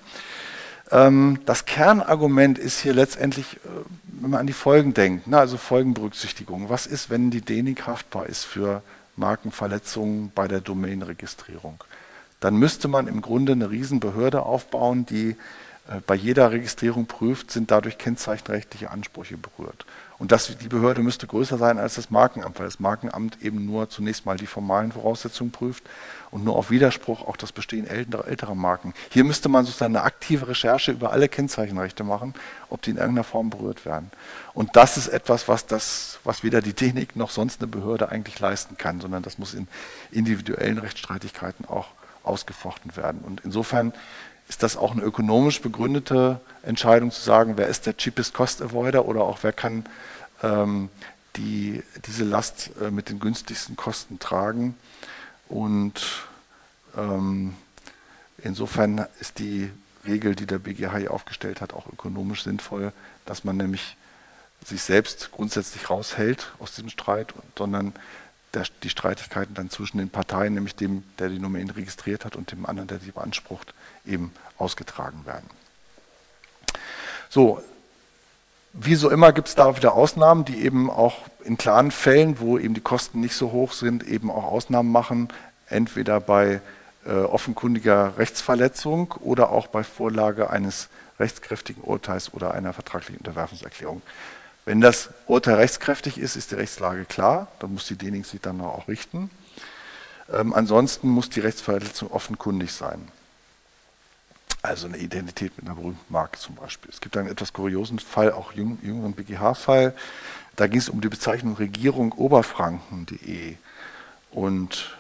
Ähm, 0.91 1.39
das 1.45 1.65
Kernargument 1.65 2.57
ist 2.57 2.79
hier 2.79 2.93
letztendlich, 2.93 3.57
äh, 3.57 3.69
wenn 4.21 4.31
man 4.31 4.39
an 4.41 4.47
die 4.47 4.53
Folgen 4.53 4.93
denkt, 4.93 5.27
ne, 5.27 5.38
also 5.38 5.57
Folgenberücksichtigung. 5.57 6.69
Was 6.69 6.88
ist, 6.88 7.09
wenn 7.09 7.31
die 7.31 7.41
DENIC 7.41 7.85
haftbar 7.85 8.27
ist 8.27 8.45
für 8.45 8.81
Markenverletzungen 9.15 10.31
bei 10.33 10.47
der 10.47 10.61
Domainregistrierung? 10.61 11.83
Dann 12.39 12.55
müsste 12.55 12.88
man 12.88 13.08
im 13.08 13.22
Grunde 13.22 13.51
eine 13.51 13.69
Riesenbehörde 13.69 14.43
aufbauen, 14.43 15.05
die 15.05 15.36
äh, 15.89 16.01
bei 16.05 16.15
jeder 16.15 16.51
Registrierung 16.51 17.05
prüft, 17.05 17.51
sind 17.51 17.72
dadurch 17.72 17.98
kennzeichenrechtliche 17.98 18.91
Ansprüche 18.91 19.38
berührt. 19.38 19.86
Und 20.19 20.34
das, 20.34 20.58
die 20.58 20.67
Behörde 20.67 21.01
müsste 21.01 21.27
größer 21.27 21.58
sein 21.58 21.79
als 21.79 21.96
das 21.96 22.12
Markenamt, 22.12 22.60
weil 22.60 22.65
das 22.65 22.81
Markenamt 22.81 23.41
eben 23.41 23.65
nur 23.65 23.89
zunächst 23.89 24.25
mal 24.25 24.36
die 24.36 24.48
formalen 24.48 24.91
Voraussetzungen 24.91 25.51
prüft 25.51 25.84
und 26.29 26.43
nur 26.43 26.58
auf 26.58 26.69
Widerspruch 26.69 27.25
auch 27.25 27.38
das 27.38 27.53
Bestehen 27.53 27.88
älterer, 27.88 28.27
älterer 28.27 28.53
Marken. 28.53 28.93
Hier 29.10 29.24
müsste 29.24 29.48
man 29.48 29.65
sozusagen 29.65 29.96
eine 29.96 30.03
aktive 30.03 30.50
Recherche 30.50 30.91
über 30.91 31.12
alle 31.12 31.29
Kennzeichenrechte 31.29 32.03
machen, 32.03 32.34
ob 32.69 32.81
die 32.81 32.91
in 32.91 32.98
irgendeiner 32.98 33.24
Form 33.24 33.50
berührt 33.50 33.86
werden. 33.86 34.12
Und 34.53 34.75
das 34.75 34.98
ist 34.98 35.08
etwas, 35.08 35.48
was, 35.48 35.65
das, 35.67 36.19
was 36.25 36.43
weder 36.43 36.62
die 36.62 36.74
Technik 36.74 37.15
noch 37.15 37.31
sonst 37.31 37.62
eine 37.62 37.67
Behörde 37.72 38.10
eigentlich 38.10 38.39
leisten 38.41 38.77
kann, 38.77 39.00
sondern 39.00 39.24
das 39.24 39.38
muss 39.38 39.53
in 39.53 39.69
individuellen 40.12 40.79
Rechtsstreitigkeiten 40.79 41.65
auch 41.65 41.88
ausgefochten 42.29 42.95
werden. 42.95 43.21
Und 43.21 43.41
insofern 43.43 43.93
ist 44.48 44.63
das 44.63 44.77
auch 44.77 44.91
eine 44.91 45.01
ökonomisch 45.01 45.62
begründete 45.62 46.39
Entscheidung 46.63 47.12
zu 47.12 47.21
sagen, 47.21 47.57
wer 47.57 47.67
ist 47.67 47.86
der 47.86 47.98
cheapest 47.98 48.33
cost 48.33 48.62
avoider 48.62 49.05
oder 49.05 49.21
auch 49.21 49.39
wer 49.41 49.53
kann 49.53 49.86
ähm, 50.41 50.89
die, 51.36 51.83
diese 52.05 52.24
Last 52.24 52.71
äh, 52.81 52.91
mit 52.91 53.09
den 53.09 53.19
günstigsten 53.19 53.75
Kosten 53.75 54.19
tragen. 54.19 54.75
Und 55.48 56.01
ähm, 56.98 57.55
insofern 58.43 59.05
ist 59.19 59.39
die 59.39 59.69
Regel, 60.05 60.36
die 60.36 60.45
der 60.45 60.59
BGH 60.59 61.09
aufgestellt 61.09 61.62
hat, 61.62 61.74
auch 61.74 61.88
ökonomisch 61.91 62.43
sinnvoll, 62.43 62.91
dass 63.25 63.43
man 63.43 63.57
nämlich 63.57 63.98
sich 64.65 64.81
selbst 64.81 65.31
grundsätzlich 65.31 65.89
raushält 65.89 66.51
aus 66.59 66.74
diesem 66.74 66.89
Streit, 66.89 67.33
sondern 67.57 67.93
der, 68.53 68.63
die 68.84 68.89
Streitigkeiten 68.89 69.53
dann 69.53 69.70
zwischen 69.70 69.98
den 69.98 70.10
Parteien, 70.10 70.53
nämlich 70.53 70.75
dem, 70.75 71.03
der 71.20 71.29
die 71.29 71.39
Domain 71.39 71.70
registriert 71.70 72.25
hat 72.25 72.36
und 72.36 72.51
dem 72.51 72.65
anderen, 72.65 72.88
der 72.88 73.00
sie 73.00 73.12
beansprucht, 73.12 73.74
eben 74.06 74.34
ausgetragen 74.58 75.25
werden. 75.25 75.50
So, 77.29 77.62
wie 78.74 78.96
so 78.96 79.10
immer 79.10 79.34
gibt 79.34 79.48
es 79.48 79.56
da 79.56 79.75
wieder 79.75 79.94
Ausnahmen, 79.94 80.46
die 80.46 80.63
eben 80.63 80.89
auch 80.89 81.18
in 81.44 81.58
klaren 81.58 81.91
Fällen, 81.91 82.39
wo 82.39 82.58
eben 82.58 82.74
die 82.74 82.82
Kosten 82.82 83.20
nicht 83.20 83.36
so 83.36 83.51
hoch 83.51 83.74
sind, 83.74 84.03
eben 84.03 84.29
auch 84.29 84.44
Ausnahmen 84.44 84.91
machen, 84.91 85.29
entweder 85.68 86.20
bei 86.20 86.62
äh, 87.06 87.12
offenkundiger 87.12 88.18
Rechtsverletzung 88.18 89.13
oder 89.22 89.51
auch 89.51 89.68
bei 89.68 89.84
Vorlage 89.84 90.50
eines 90.50 90.89
rechtskräftigen 91.20 91.84
Urteils 91.84 92.34
oder 92.34 92.53
einer 92.53 92.74
vertraglichen 92.74 93.18
Unterwerfungserklärung. 93.18 94.01
Wenn 94.69 94.81
das 94.81 95.09
Urteil 95.25 95.55
rechtskräftig 95.55 96.19
ist, 96.19 96.35
ist 96.35 96.51
die 96.51 96.55
Rechtslage 96.55 97.05
klar. 97.05 97.47
Dann 97.57 97.73
muss 97.73 97.88
die 97.88 97.95
DENIG 97.95 98.23
sich 98.27 98.39
dann 98.39 98.61
auch 98.61 98.88
richten. 98.88 99.31
Ähm, 100.31 100.53
ansonsten 100.53 101.09
muss 101.09 101.27
die 101.31 101.39
Rechtsverletzung 101.39 102.11
offenkundig 102.11 102.71
sein. 102.71 103.07
Also 104.61 104.85
eine 104.85 104.97
Identität 104.97 105.57
mit 105.57 105.65
einer 105.65 105.73
berühmten 105.73 106.13
Marke 106.13 106.38
zum 106.38 106.53
Beispiel. 106.53 106.91
Es 106.91 107.01
gibt 107.01 107.17
einen 107.17 107.29
etwas 107.29 107.51
kuriosen 107.51 107.97
Fall, 107.97 108.31
auch 108.31 108.51
jüngeren 108.53 109.13
BGH-Fall. 109.13 109.95
Da 110.55 110.67
ging 110.67 110.79
es 110.79 110.89
um 110.89 111.01
die 111.01 111.09
Bezeichnung 111.09 111.55
Regierung 111.55 112.11
Oberfranken.de. 112.11 113.55
Und 114.29 114.95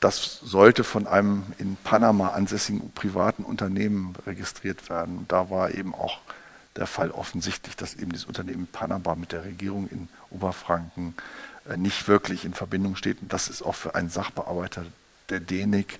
das 0.00 0.38
sollte 0.42 0.84
von 0.84 1.06
einem 1.06 1.42
in 1.58 1.76
Panama 1.84 2.28
ansässigen 2.28 2.90
privaten 2.92 3.44
Unternehmen 3.44 4.14
registriert 4.26 4.88
werden. 4.88 5.26
Da 5.28 5.50
war 5.50 5.74
eben 5.74 5.94
auch 5.94 6.20
der 6.76 6.86
Fall 6.86 7.10
offensichtlich, 7.10 7.76
dass 7.76 7.94
eben 7.94 8.12
dieses 8.12 8.26
Unternehmen 8.26 8.66
Panama 8.66 9.14
mit 9.14 9.32
der 9.32 9.44
Regierung 9.44 9.88
in 9.88 10.08
Oberfranken 10.30 11.14
äh, 11.68 11.76
nicht 11.76 12.08
wirklich 12.08 12.44
in 12.44 12.54
Verbindung 12.54 12.96
steht. 12.96 13.20
Und 13.20 13.32
das 13.32 13.48
ist 13.48 13.62
auch 13.62 13.74
für 13.74 13.94
einen 13.94 14.08
Sachbearbeiter 14.08 14.84
der 15.28 15.40
DENIC, 15.40 15.98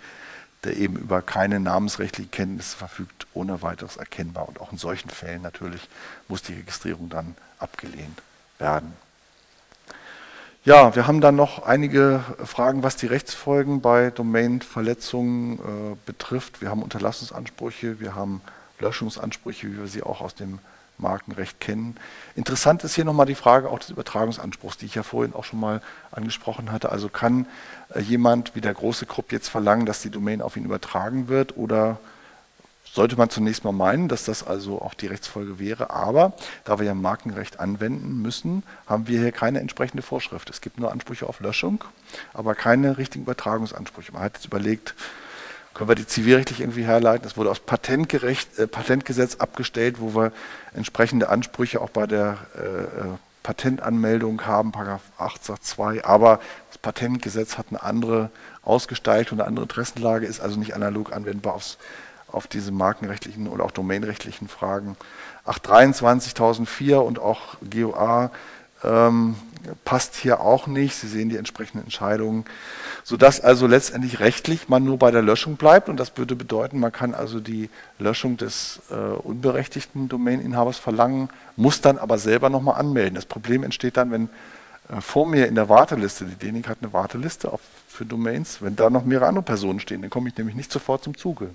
der 0.64 0.76
eben 0.76 0.96
über 0.96 1.22
keine 1.22 1.60
namensrechtliche 1.60 2.30
Kenntnisse 2.30 2.76
verfügt, 2.76 3.26
ohne 3.34 3.62
weiteres 3.62 3.96
erkennbar. 3.96 4.48
Und 4.48 4.60
auch 4.60 4.72
in 4.72 4.78
solchen 4.78 5.10
Fällen 5.10 5.42
natürlich 5.42 5.88
muss 6.28 6.42
die 6.42 6.54
Registrierung 6.54 7.08
dann 7.08 7.36
abgelehnt 7.58 8.22
werden. 8.58 8.92
Ja, 10.64 10.94
wir 10.94 11.08
haben 11.08 11.20
dann 11.20 11.34
noch 11.34 11.64
einige 11.64 12.22
Fragen, 12.44 12.84
was 12.84 12.94
die 12.94 13.06
Rechtsfolgen 13.06 13.80
bei 13.80 14.10
Domainverletzungen 14.10 15.58
äh, 15.58 15.96
betrifft. 16.06 16.60
Wir 16.60 16.70
haben 16.70 16.84
Unterlassungsansprüche, 16.84 17.98
wir 17.98 18.14
haben 18.14 18.40
Löschungsansprüche, 18.78 19.68
wie 19.68 19.78
wir 19.78 19.86
sie 19.86 20.02
auch 20.02 20.20
aus 20.20 20.34
dem 20.34 20.58
Markenrecht 20.98 21.60
kennen. 21.60 21.96
Interessant 22.34 22.84
ist 22.84 22.94
hier 22.94 23.04
nochmal 23.04 23.26
die 23.26 23.34
Frage 23.34 23.68
auch 23.68 23.78
des 23.78 23.90
Übertragungsanspruchs, 23.90 24.78
die 24.78 24.86
ich 24.86 24.94
ja 24.94 25.02
vorhin 25.02 25.34
auch 25.34 25.44
schon 25.44 25.60
mal 25.60 25.82
angesprochen 26.10 26.72
hatte. 26.72 26.90
Also 26.90 27.08
kann 27.08 27.46
äh, 27.94 28.00
jemand 28.00 28.54
wie 28.54 28.60
der 28.60 28.74
große 28.74 29.06
Krupp 29.06 29.32
jetzt 29.32 29.48
verlangen, 29.48 29.86
dass 29.86 30.02
die 30.02 30.10
Domain 30.10 30.40
auf 30.40 30.56
ihn 30.56 30.64
übertragen 30.64 31.28
wird 31.28 31.56
oder 31.56 31.98
sollte 32.84 33.16
man 33.16 33.30
zunächst 33.30 33.64
mal 33.64 33.72
meinen, 33.72 34.08
dass 34.08 34.24
das 34.24 34.46
also 34.46 34.82
auch 34.82 34.92
die 34.92 35.06
Rechtsfolge 35.06 35.58
wäre. 35.58 35.90
Aber 35.90 36.34
da 36.64 36.78
wir 36.78 36.84
ja 36.84 36.94
Markenrecht 36.94 37.58
anwenden 37.58 38.20
müssen, 38.20 38.62
haben 38.86 39.08
wir 39.08 39.18
hier 39.18 39.32
keine 39.32 39.60
entsprechende 39.60 40.02
Vorschrift. 40.02 40.50
Es 40.50 40.60
gibt 40.60 40.78
nur 40.78 40.92
Ansprüche 40.92 41.26
auf 41.26 41.40
Löschung, 41.40 41.84
aber 42.34 42.54
keine 42.54 42.98
richtigen 42.98 43.24
Übertragungsansprüche. 43.24 44.12
Man 44.12 44.22
hat 44.22 44.34
jetzt 44.34 44.46
überlegt, 44.46 44.94
können 45.74 45.88
wir 45.88 45.94
die 45.94 46.06
zivilrechtlich 46.06 46.60
irgendwie 46.60 46.84
herleiten. 46.84 47.26
Es 47.26 47.36
wurde 47.36 47.50
aus 47.50 47.60
Patentgerecht, 47.60 48.58
äh, 48.58 48.66
Patentgesetz 48.66 49.36
abgestellt, 49.36 50.00
wo 50.00 50.14
wir 50.14 50.32
entsprechende 50.74 51.28
Ansprüche 51.28 51.80
auch 51.80 51.90
bei 51.90 52.06
der 52.06 52.38
äh, 52.56 52.60
äh 52.60 53.04
Patentanmeldung 53.42 54.46
haben, 54.46 54.70
Paragraph 54.70 55.02
8 55.18 55.44
Satz 55.44 55.62
2. 55.70 56.04
Aber 56.04 56.38
das 56.68 56.78
Patentgesetz 56.78 57.58
hat 57.58 57.66
eine 57.70 57.82
andere 57.82 58.30
Ausgestaltung, 58.62 59.40
eine 59.40 59.48
andere 59.48 59.64
Interessenlage, 59.64 60.26
ist 60.26 60.40
also 60.40 60.58
nicht 60.58 60.74
analog 60.74 61.12
anwendbar 61.12 61.54
aufs, 61.54 61.78
auf 62.28 62.46
diese 62.46 62.70
markenrechtlichen 62.70 63.48
oder 63.48 63.64
auch 63.64 63.72
domainrechtlichen 63.72 64.48
Fragen. 64.48 64.96
823 65.44 66.34
1004 66.34 67.02
und 67.02 67.18
auch 67.18 67.56
GOA 67.68 68.30
ähm, 68.84 69.36
passt 69.84 70.16
hier 70.16 70.40
auch 70.40 70.66
nicht. 70.66 70.96
Sie 70.96 71.08
sehen 71.08 71.28
die 71.28 71.36
entsprechenden 71.36 71.84
Entscheidungen, 71.84 72.44
sodass 73.04 73.40
also 73.40 73.66
letztendlich 73.66 74.20
rechtlich 74.20 74.68
man 74.68 74.84
nur 74.84 74.98
bei 74.98 75.10
der 75.10 75.22
Löschung 75.22 75.56
bleibt. 75.56 75.88
Und 75.88 75.98
das 75.98 76.16
würde 76.16 76.36
bedeuten, 76.36 76.80
man 76.80 76.92
kann 76.92 77.14
also 77.14 77.40
die 77.40 77.70
Löschung 77.98 78.36
des 78.36 78.80
äh, 78.90 78.94
unberechtigten 78.94 80.08
Domaininhabers 80.08 80.78
verlangen, 80.78 81.28
muss 81.56 81.80
dann 81.80 81.98
aber 81.98 82.18
selber 82.18 82.50
nochmal 82.50 82.78
anmelden. 82.78 83.14
Das 83.14 83.26
Problem 83.26 83.62
entsteht 83.62 83.96
dann, 83.96 84.10
wenn 84.10 84.28
äh, 84.88 85.00
vor 85.00 85.26
mir 85.26 85.46
in 85.46 85.54
der 85.54 85.68
Warteliste, 85.68 86.24
die 86.24 86.34
DENIC 86.34 86.68
hat 86.68 86.78
eine 86.82 86.92
Warteliste 86.92 87.52
auf, 87.52 87.60
für 87.88 88.04
Domains, 88.06 88.62
wenn 88.62 88.74
da 88.74 88.88
noch 88.88 89.04
mehrere 89.04 89.28
andere 89.28 89.44
Personen 89.44 89.78
stehen, 89.78 90.00
dann 90.00 90.10
komme 90.10 90.30
ich 90.30 90.36
nämlich 90.36 90.56
nicht 90.56 90.72
sofort 90.72 91.04
zum 91.04 91.16
Zuge. 91.16 91.50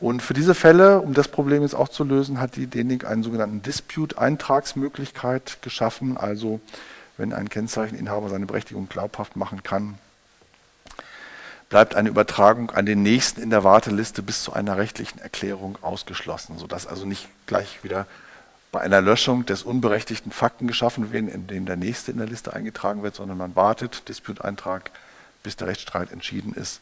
Und 0.00 0.22
für 0.22 0.34
diese 0.34 0.54
Fälle, 0.54 1.00
um 1.00 1.12
das 1.12 1.28
Problem 1.28 1.62
jetzt 1.62 1.74
auch 1.74 1.88
zu 1.88 2.04
lösen, 2.04 2.40
hat 2.40 2.54
die 2.56 2.68
DENIC 2.68 3.04
einen 3.04 3.24
sogenannten 3.24 3.62
Dispute-Eintragsmöglichkeit 3.62 5.58
geschaffen. 5.60 6.16
Also 6.16 6.60
wenn 7.16 7.32
ein 7.32 7.48
Kennzeicheninhaber 7.48 8.28
seine 8.28 8.46
Berechtigung 8.46 8.88
glaubhaft 8.88 9.34
machen 9.34 9.64
kann, 9.64 9.98
bleibt 11.68 11.96
eine 11.96 12.08
Übertragung 12.08 12.70
an 12.70 12.86
den 12.86 13.02
nächsten 13.02 13.42
in 13.42 13.50
der 13.50 13.64
Warteliste 13.64 14.22
bis 14.22 14.44
zu 14.44 14.52
einer 14.52 14.76
rechtlichen 14.76 15.18
Erklärung 15.18 15.76
ausgeschlossen, 15.82 16.58
sodass 16.58 16.86
also 16.86 17.04
nicht 17.04 17.28
gleich 17.46 17.82
wieder 17.82 18.06
bei 18.70 18.80
einer 18.80 19.00
Löschung 19.00 19.46
des 19.46 19.64
unberechtigten 19.64 20.30
Fakten 20.30 20.68
geschaffen 20.68 21.12
werden, 21.12 21.28
in 21.28 21.46
dem 21.48 21.66
der 21.66 21.76
nächste 21.76 22.12
in 22.12 22.18
der 22.18 22.26
Liste 22.28 22.52
eingetragen 22.52 23.02
wird, 23.02 23.16
sondern 23.16 23.36
man 23.36 23.56
wartet, 23.56 24.08
Dispute-Eintrag, 24.08 24.92
bis 25.42 25.56
der 25.56 25.66
Rechtsstreit 25.66 26.12
entschieden 26.12 26.52
ist 26.52 26.80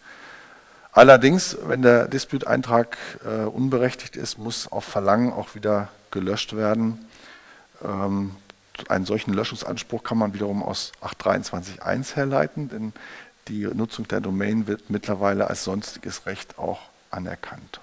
Allerdings, 0.96 1.58
wenn 1.62 1.82
der 1.82 2.08
Dispute-Eintrag 2.08 2.96
äh, 3.22 3.44
unberechtigt 3.44 4.16
ist, 4.16 4.38
muss 4.38 4.66
auf 4.72 4.82
Verlangen 4.82 5.30
auch 5.30 5.54
wieder 5.54 5.90
gelöscht 6.10 6.56
werden. 6.56 7.06
Ähm, 7.84 8.34
einen 8.88 9.04
solchen 9.04 9.34
Löschungsanspruch 9.34 10.02
kann 10.02 10.16
man 10.16 10.32
wiederum 10.32 10.62
aus 10.62 10.92
823.1 11.02 12.16
herleiten, 12.16 12.70
denn 12.70 12.92
die 13.48 13.66
Nutzung 13.66 14.08
der 14.08 14.22
Domain 14.22 14.66
wird 14.68 14.88
mittlerweile 14.88 15.50
als 15.50 15.64
sonstiges 15.64 16.24
Recht 16.24 16.58
auch 16.58 16.80
anerkannt. 17.10 17.80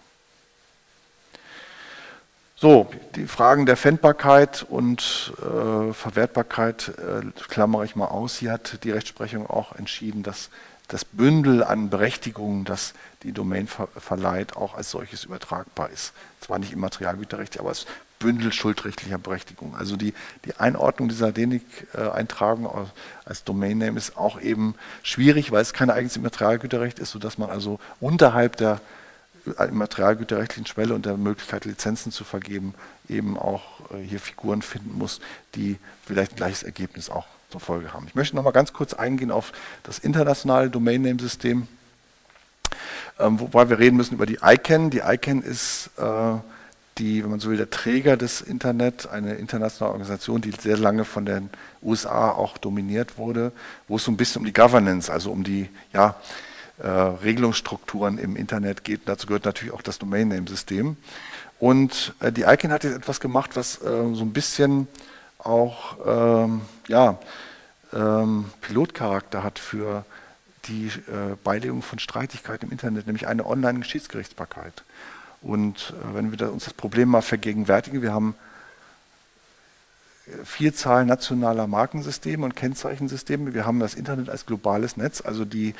So, 2.55 2.89
die 3.15 3.27
Fragen 3.27 3.67
der 3.67 3.77
Fändbarkeit 3.77 4.65
und 4.67 5.33
äh, 5.37 5.93
Verwertbarkeit 5.93 6.93
äh, 6.97 7.29
klammere 7.47 7.85
ich 7.85 7.95
mal 7.95 8.07
aus. 8.07 8.37
Hier 8.37 8.53
hat 8.53 8.83
die 8.83 8.91
Rechtsprechung 8.91 9.45
auch 9.47 9.75
entschieden, 9.75 10.23
dass 10.23 10.49
das 10.93 11.05
Bündel 11.05 11.63
an 11.63 11.89
Berechtigungen, 11.89 12.65
das 12.65 12.93
die 13.23 13.31
Domain 13.31 13.65
ver 13.65 13.87
verleiht, 13.97 14.55
auch 14.55 14.75
als 14.75 14.91
solches 14.91 15.23
übertragbar 15.23 15.89
ist. 15.89 16.13
Zwar 16.39 16.59
nicht 16.59 16.71
im 16.71 16.81
Materialgüterrecht, 16.81 17.59
aber 17.59 17.69
als 17.69 17.87
Bündel 18.19 18.53
schuldrechtlicher 18.53 19.17
Berechtigung. 19.17 19.75
Also 19.75 19.95
die, 19.95 20.13
die 20.45 20.55
Einordnung 20.57 21.09
dieser 21.09 21.31
DENIC-Eintragung 21.31 22.91
als 23.25 23.43
Domain-Name 23.43 23.97
ist 23.97 24.17
auch 24.17 24.39
eben 24.39 24.75
schwierig, 25.01 25.51
weil 25.51 25.63
es 25.63 25.73
kein 25.73 25.89
eigenes 25.89 26.19
Materialgüterrecht 26.19 26.99
ist, 26.99 27.09
sodass 27.09 27.39
man 27.39 27.49
also 27.49 27.79
unterhalb 27.99 28.57
der 28.57 28.79
materialgüterrechtlichen 29.71 30.67
Schwelle 30.67 30.93
und 30.93 31.07
der 31.07 31.17
Möglichkeit, 31.17 31.65
Lizenzen 31.65 32.11
zu 32.11 32.23
vergeben, 32.23 32.75
eben 33.09 33.35
auch 33.35 33.63
äh, 33.91 33.97
hier 33.97 34.19
Figuren 34.19 34.61
finden 34.61 34.95
muss, 34.95 35.21
die 35.55 35.79
vielleicht 36.05 36.35
gleiches 36.35 36.61
Ergebnis 36.61 37.09
auch 37.09 37.25
zur 37.53 37.61
Folge 37.61 37.93
haben. 37.93 38.07
Ich 38.07 38.15
möchte 38.15 38.35
noch 38.35 38.43
mal 38.43 38.51
ganz 38.51 38.73
kurz 38.73 38.95
eingehen 38.95 39.29
auf 39.29 39.51
das 39.83 39.99
internationale 39.99 40.71
Domain-Name-System, 40.71 41.67
ähm, 43.19 43.39
wobei 43.39 43.69
wir 43.69 43.77
reden 43.77 43.95
müssen 43.95 44.15
über 44.15 44.25
die 44.25 44.39
ICANN. 44.41 44.89
Die 44.89 45.01
ICANN 45.05 45.43
ist 45.43 45.91
äh, 45.97 46.33
die, 46.97 47.23
wenn 47.23 47.29
man 47.29 47.39
so 47.39 47.51
will, 47.51 47.57
der 47.57 47.69
Träger 47.69 48.17
des 48.17 48.41
Internet, 48.41 49.07
eine 49.07 49.35
internationale 49.35 49.91
Organisation, 49.91 50.41
die 50.41 50.49
sehr 50.49 50.77
lange 50.77 51.05
von 51.05 51.27
den 51.27 51.51
USA 51.83 52.31
auch 52.31 52.57
dominiert 52.57 53.19
wurde, 53.19 53.51
wo 53.87 53.97
es 53.97 54.03
so 54.03 54.11
ein 54.11 54.17
bisschen 54.17 54.39
um 54.39 54.45
die 54.47 54.53
Governance, 54.53 55.13
also 55.13 55.31
um 55.31 55.43
die 55.43 55.69
ja, 55.93 56.15
äh, 56.79 56.87
Regelungsstrukturen 56.87 58.17
im 58.17 58.35
Internet 58.35 58.83
geht. 58.83 59.01
Dazu 59.05 59.27
gehört 59.27 59.45
natürlich 59.45 59.75
auch 59.75 59.83
das 59.83 59.99
Domain-Name-System. 59.99 60.97
Und 61.59 62.15
äh, 62.19 62.31
die 62.31 62.41
ICANN 62.41 62.71
hat 62.71 62.83
jetzt 62.83 62.95
etwas 62.95 63.19
gemacht, 63.19 63.51
was 63.53 63.79
äh, 63.83 64.13
so 64.13 64.23
ein 64.23 64.33
bisschen 64.33 64.87
auch 65.43 65.97
ähm, 66.05 66.61
ja, 66.87 67.17
ähm, 67.93 68.45
Pilotcharakter 68.61 69.43
hat 69.43 69.59
für 69.59 70.05
die 70.65 70.87
äh, 70.87 71.35
Beilegung 71.43 71.81
von 71.81 71.99
Streitigkeiten 71.99 72.67
im 72.67 72.71
Internet, 72.71 73.07
nämlich 73.07 73.27
eine 73.27 73.45
Online-Geschiedsgerichtsbarkeit. 73.45 74.83
Und 75.41 75.93
äh, 75.99 76.15
wenn 76.15 76.37
wir 76.37 76.51
uns 76.51 76.65
das 76.65 76.73
Problem 76.73 77.09
mal 77.09 77.21
vergegenwärtigen, 77.21 78.01
wir 78.01 78.13
haben 78.13 78.35
Vielzahl 80.45 81.05
nationaler 81.05 81.67
Markensysteme 81.67 82.45
und 82.45 82.55
Kennzeichensysteme. 82.55 83.53
Wir 83.53 83.65
haben 83.65 83.81
das 83.81 83.93
Internet 83.93 84.29
als 84.29 84.45
globales 84.45 84.95
Netz, 84.95 85.19
also 85.19 85.43
die 85.43 85.75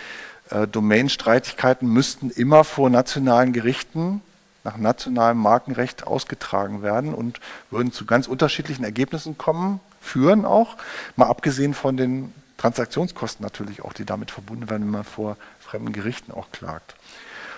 äh, 0.50 0.68
Domain-Streitigkeiten 0.68 1.88
müssten 1.88 2.30
immer 2.30 2.66
vor 2.66 2.90
nationalen 2.90 3.54
Gerichten 3.54 4.22
nach 4.64 4.78
nationalem 4.78 5.38
Markenrecht 5.38 6.08
ausgetragen 6.08 6.82
werden 6.82 7.14
und 7.14 7.40
würden 7.70 7.92
zu 7.92 8.06
ganz 8.06 8.28
unterschiedlichen 8.28 8.84
Ergebnissen 8.84 9.38
kommen, 9.38 9.80
führen 10.00 10.46
auch, 10.46 10.78
mal 11.16 11.28
abgesehen 11.28 11.74
von 11.74 11.98
den 11.98 12.34
Transaktionskosten 12.58 13.44
natürlich 13.44 13.82
auch, 13.82 13.94
die 13.94 14.06
damit 14.06 14.32
verbunden 14.32 14.70
werden, 14.70 14.84
wenn 14.84 14.92
man 14.92 15.04
vor 15.04 15.38
fremden 15.60 15.92
Gerichten 15.92 16.32
auch 16.32 16.52
klagt. 16.52 16.96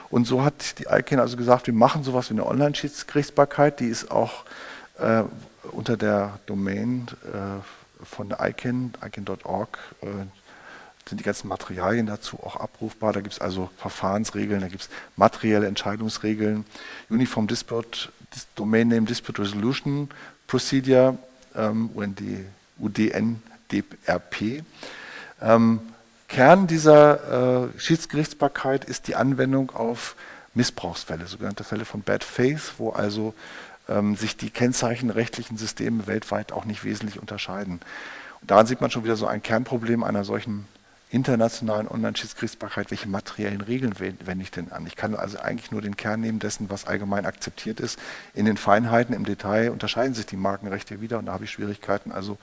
Und 0.09 0.25
so 0.25 0.43
hat 0.43 0.79
die 0.79 0.85
ICANN 0.89 1.19
also 1.19 1.38
gesagt, 1.38 1.67
wir 1.67 1.74
machen 1.74 2.03
sowas 2.03 2.29
wie 2.29 2.33
eine 2.33 2.45
Online-Schiedsgerichtsbarkeit, 2.45 3.79
die 3.79 3.88
ist 3.88 4.12
auch 4.12 4.45
äh, 5.00 5.24
unter 5.71 5.97
der 5.97 6.39
Domain 6.45 7.07
äh, 7.24 8.05
von 8.05 8.31
ICANN, 8.31 8.93
ICANN.org, 9.03 9.77
äh, 10.01 10.07
sind 11.07 11.19
die 11.19 11.24
ganzen 11.24 11.47
Materialien 11.47 12.07
dazu 12.07 12.39
auch 12.41 12.55
abrufbar. 12.55 13.13
Da 13.13 13.21
gibt 13.21 13.33
es 13.33 13.41
also 13.41 13.69
Verfahrensregeln, 13.77 14.62
da 14.62 14.67
gibt 14.67 14.83
es 14.83 14.89
materielle 15.15 15.67
Entscheidungsregeln, 15.67 16.65
Uniform 17.09 17.47
Dispute, 17.47 18.09
Domain 18.55 18.88
Name 18.88 19.05
Dispute 19.05 19.41
Resolution 19.41 20.09
Procedure, 20.47 21.17
ähm, 21.55 21.89
UDN-DRP. 22.79 24.63
Ähm, 25.41 25.79
Kern 26.27 26.67
dieser 26.67 27.65
äh, 27.65 27.79
Schiedsgerichtsbarkeit 27.79 28.85
ist 28.85 29.07
die 29.07 29.15
Anwendung 29.15 29.71
auf 29.71 30.15
Missbrauchsfälle, 30.53 31.27
sogenannte 31.27 31.63
Fälle 31.63 31.85
von 31.85 32.01
Bad 32.01 32.24
Faith, 32.24 32.74
wo 32.77 32.89
also 32.89 33.33
ähm, 33.88 34.15
sich 34.15 34.38
die 34.38 34.50
kennzeichenrechtlichen 34.50 35.57
Systeme 35.57 36.07
weltweit 36.07 36.51
auch 36.51 36.65
nicht 36.65 36.83
wesentlich 36.83 37.19
unterscheiden. 37.19 37.79
Und 38.41 38.51
daran 38.51 38.65
sieht 38.65 38.81
man 38.81 38.91
schon 38.91 39.03
wieder 39.03 39.15
so 39.15 39.27
ein 39.27 39.43
Kernproblem 39.43 40.03
einer 40.03 40.24
solchen 40.24 40.67
internationalen 41.15 41.88
Online-Schiedsgerichtsbarkeit, 41.88 42.91
welche 42.91 43.07
materiellen 43.07 43.62
Regeln 43.62 43.98
wende 44.00 44.43
ich 44.43 44.51
denn 44.51 44.72
an? 44.74 44.86
Ich 44.86 44.98
kann 44.98 45.15
also 45.15 45.39
eigentlich 45.39 45.72
nur 45.72 45.81
den 45.81 45.95
Kern 45.95 46.19
nehmen 46.19 46.39
dessen, 46.39 46.69
was 46.69 46.86
allgemein 46.86 47.25
akzeptiert 47.25 47.79
ist. 47.79 47.98
In 48.34 48.45
den 48.45 48.57
Feinheiten, 48.57 49.15
im 49.15 49.24
Detail 49.24 49.72
unterscheiden 49.72 50.13
sich 50.13 50.25
die 50.25 50.36
Markenrechte 50.36 51.00
wieder 51.00 51.17
und 51.17 51.27
da 51.27 51.31
habe 51.33 51.46
ich 51.46 51.51
Schwierigkeiten, 51.51 52.11
also 52.11 52.37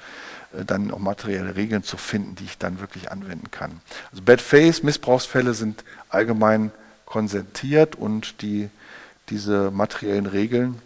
äh, 0.58 0.64
dann 0.64 0.90
auch 0.90 0.98
materielle 0.98 1.54
Regeln 1.54 1.82
zu 1.84 1.98
finden, 1.98 2.34
die 2.34 2.44
ich 2.44 2.56
dann 2.56 2.80
wirklich 2.80 3.12
anwenden 3.12 3.50
kann. 3.50 3.82
Also 4.10 4.22
Bad 4.22 4.40
Face, 4.40 4.82
Missbrauchsfälle 4.82 5.52
sind 5.52 5.84
allgemein 6.08 6.72
konsentiert 7.04 7.94
und 7.94 8.40
die, 8.40 8.70
diese 9.28 9.70
materiellen 9.70 10.26
Regeln 10.26 10.80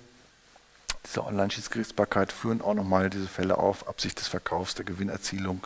dieser 1.07 1.25
Online-Schiedsgerichtsbarkeit 1.25 2.33
führen 2.33 2.61
auch 2.61 2.75
nochmal 2.75 3.11
diese 3.11 3.29
Fälle 3.29 3.59
auf, 3.59 3.89
Absicht 3.89 4.19
des 4.19 4.27
Verkaufs, 4.27 4.75
der 4.75 4.85
Gewinnerzielung, 4.85 5.65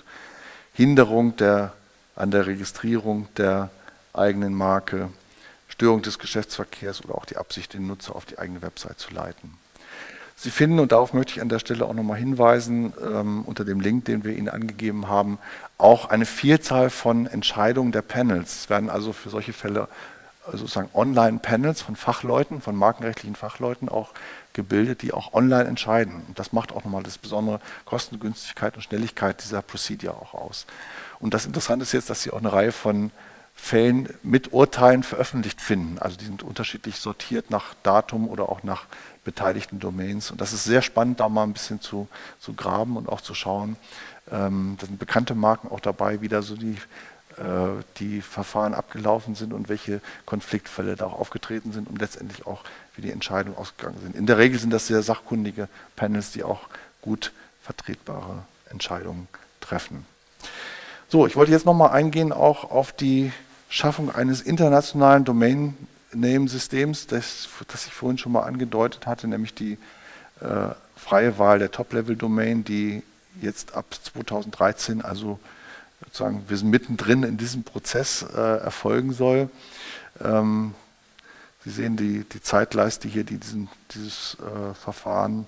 Hinderung 0.75 1.35
der 1.37 1.73
an 2.17 2.31
der 2.31 2.47
Registrierung 2.47 3.29
der 3.37 3.71
eigenen 4.13 4.55
Marke, 4.55 5.09
Störung 5.69 6.03
des 6.03 6.19
Geschäftsverkehrs 6.19 7.05
oder 7.05 7.15
auch 7.15 7.25
die 7.25 7.37
Absicht, 7.37 7.75
den 7.75 7.87
Nutzer 7.87 8.15
auf 8.15 8.27
die 8.27 8.39
eigene 8.39 8.63
Website 8.63 8.99
zu 8.99 9.15
leiten. 9.15 9.57
Sie 10.37 10.51
finden, 10.51 10.79
und 10.79 10.93
darauf 10.93 11.13
möchte 11.13 11.35
ich 11.35 11.43
an 11.43 11.51
der 11.51 11.59
Stelle 11.59 11.85
auch 11.85 11.93
nochmal 11.93 12.19
hinweisen, 12.19 12.95
ähm, 13.05 13.43
unter 13.45 13.67
dem 13.67 13.79
Link, 13.79 14.07
den 14.07 14.25
wir 14.25 14.35
Ihnen 14.35 14.49
angegeben 14.49 15.07
haben, 15.07 15.39
auch 15.77 16.07
eine 16.07 16.25
Vielzahl 16.25 16.89
von 16.89 17.27
Entscheidungen 17.27 17.93
der 17.93 18.01
Panels. 18.01 18.63
Es 18.63 18.71
werden 18.71 18.89
also 18.89 19.13
für 19.13 19.29
solche 19.29 19.53
Fälle 19.53 19.87
sozusagen 20.47 20.91
Online-Panels 20.95 21.83
von 21.83 21.97
Fachleuten, 21.97 22.61
von 22.61 22.75
markenrechtlichen 22.75 23.37
Fachleuten 23.37 23.89
auch 23.89 24.11
gebildet, 24.53 25.03
die 25.03 25.13
auch 25.13 25.33
online 25.33 25.65
entscheiden. 25.65 26.23
Und 26.27 26.39
das 26.39 26.53
macht 26.53 26.73
auch 26.73 26.85
nochmal 26.85 27.03
das 27.03 27.19
besondere 27.19 27.61
Kostengünstigkeit 27.85 28.77
und 28.77 28.83
Schnelligkeit 28.83 29.43
dieser 29.43 29.63
Procedure 29.63 30.15
auch 30.15 30.35
aus. 30.35 30.67
Und 31.19 31.35
das 31.35 31.47
Interessante 31.47 31.83
ist 31.83 31.93
jetzt, 31.93 32.11
dass 32.11 32.23
Sie 32.23 32.31
auch 32.31 32.39
eine 32.39 32.53
Reihe 32.53 32.73
von 32.73 33.11
Fällen 33.55 34.09
mit 34.23 34.53
Urteilen 34.53 35.03
veröffentlicht 35.03 35.61
finden. 35.61 35.99
Also 35.99 36.17
die 36.17 36.25
sind 36.25 36.43
unterschiedlich 36.43 36.97
sortiert 36.97 37.51
nach 37.51 37.75
Datum 37.83 38.27
oder 38.29 38.49
auch 38.49 38.63
nach 38.63 38.87
beteiligten 39.23 39.79
Domains. 39.79 40.31
Und 40.31 40.41
das 40.41 40.55
ist 40.55 40.65
sehr 40.65 40.81
spannend, 40.81 41.21
da 41.21 41.29
mal 41.29 41.43
ein 41.43 41.53
bisschen 41.53 41.81
zu, 41.81 42.09
zu 42.39 42.55
graben 42.55 42.97
und 42.97 43.09
auch 43.09 43.21
zu 43.21 43.35
schauen. 43.35 43.77
Ähm, 44.33 44.77
da 44.81 44.87
sind 44.87 44.99
bekannte 44.99 45.35
Marken 45.35 45.69
auch 45.71 45.81
dabei, 45.81 46.23
wie 46.23 46.29
da 46.29 46.41
so 46.41 46.57
die, 46.57 46.73
äh, 46.73 46.79
die 47.99 48.21
Verfahren 48.21 48.75
abgelaufen 48.75 49.35
sind 49.35 49.55
und 49.55 49.69
welche 49.69 50.01
Konfliktfälle 50.27 50.97
da 50.97 51.07
auch 51.07 51.19
aufgetreten 51.19 51.73
sind 51.73 51.89
und 51.89 51.99
letztendlich 51.99 52.47
auch, 52.47 52.65
wie 52.97 53.03
die 53.03 53.11
Entscheidungen 53.11 53.57
ausgegangen 53.57 53.99
sind. 54.03 54.15
In 54.15 54.27
der 54.27 54.37
Regel 54.37 54.59
sind 54.59 54.71
das 54.71 54.87
sehr 54.87 55.03
sachkundige 55.03 55.69
Panels, 55.97 56.33
die 56.33 56.45
auch 56.45 56.69
gut 57.01 57.33
vertretbare 57.63 58.45
Entscheidungen 58.69 59.27
treffen. 59.61 60.05
So, 61.09 61.27
ich 61.27 61.35
wollte 61.35 61.53
jetzt 61.53 61.67
nochmal 61.67 61.91
eingehen 61.91 62.33
auch 62.33 62.71
auf 62.71 62.93
die 62.93 63.33
Schaffung 63.69 64.15
eines 64.15 64.43
internationalen 64.43 65.25
Domain-Name-Systems, 65.25 67.07
das, 67.07 67.49
das 67.69 67.87
ich 67.87 67.93
vorhin 67.93 68.19
schon 68.19 68.33
mal 68.33 68.43
angedeutet 68.43 69.07
hatte, 69.07 69.29
nämlich 69.29 69.55
die 69.55 69.79
äh, 70.41 70.75
freie 70.97 71.39
Wahl 71.39 71.59
der 71.59 71.71
Top-Level-Domain, 71.71 72.65
die 72.65 73.03
jetzt 73.41 73.75
ab 73.75 73.87
2013, 73.91 75.03
also 75.03 75.39
sozusagen, 76.05 76.45
wir 76.49 76.57
sind 76.57 76.71
mittendrin 76.71 77.23
in 77.23 77.37
diesem 77.37 77.65
Prozess 77.65 78.23
äh, 78.23 78.39
erfolgen 78.39 79.13
soll. 79.13 79.51
Ähm, 80.23 80.75
Sie 81.63 81.71
sehen 81.71 81.97
die, 81.97 82.25
die 82.25 82.41
Zeitleiste 82.41 83.07
hier, 83.07 83.25
die 83.25 83.37
diesen, 83.37 83.69
dieses 83.93 84.39
äh, 84.41 84.75
Verfahren 84.75 85.47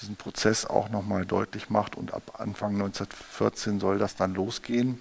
diesen 0.00 0.16
Prozess 0.16 0.66
auch 0.66 0.90
nochmal 0.90 1.24
deutlich 1.24 1.70
macht 1.70 1.96
und 1.96 2.12
ab 2.12 2.38
Anfang 2.38 2.72
1914 2.74 3.80
soll 3.80 3.98
das 3.98 4.16
dann 4.16 4.34
losgehen. 4.34 5.00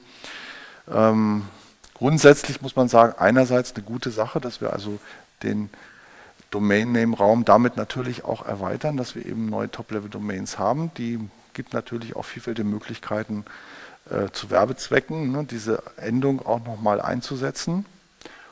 Ähm, 0.90 1.46
grundsätzlich 1.94 2.62
muss 2.62 2.76
man 2.76 2.88
sagen, 2.88 3.16
einerseits 3.18 3.74
eine 3.76 3.84
gute 3.84 4.12
Sache, 4.12 4.40
dass 4.40 4.62
wir 4.62 4.74
also 4.74 5.00
den 5.44 5.70
Domain-Name-Raum 6.52 7.46
damit 7.46 7.78
natürlich 7.78 8.24
auch 8.24 8.46
erweitern, 8.46 8.98
dass 8.98 9.16
wir 9.16 9.26
eben 9.26 9.48
neue 9.48 9.72
Top-Level-Domains 9.72 10.60
haben. 10.60 10.92
Die 10.98 11.20
gibt 11.54 11.74
natürlich 11.74 12.16
auch 12.16 12.26
vielfältige 12.26 12.68
Möglichkeiten 12.68 13.46
äh, 14.12 14.32
zu 14.32 14.50
Werbezwecken, 14.50 15.32
ne, 15.32 15.46
diese 15.50 15.82
Endung 15.98 16.46
auch 16.46 16.64
nochmal 16.66 17.02
einzusetzen. 17.02 17.86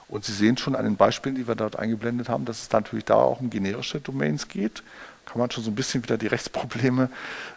Und 0.07 0.25
Sie 0.25 0.33
sehen 0.33 0.57
schon 0.57 0.75
an 0.75 0.85
den 0.85 0.95
Beispielen, 0.95 1.35
die 1.35 1.47
wir 1.47 1.55
dort 1.55 1.77
eingeblendet 1.77 2.29
haben, 2.29 2.45
dass 2.45 2.63
es 2.63 2.71
natürlich 2.71 3.05
da 3.05 3.15
auch 3.15 3.41
um 3.41 3.49
generische 3.49 3.99
Domains 3.99 4.47
geht 4.47 4.81
kann 5.29 5.39
man 5.39 5.51
schon 5.51 5.63
so 5.63 5.69
ein 5.69 5.75
bisschen 5.75 6.03
wieder 6.03 6.17
die 6.17 6.27
Rechtsprobleme 6.35 7.09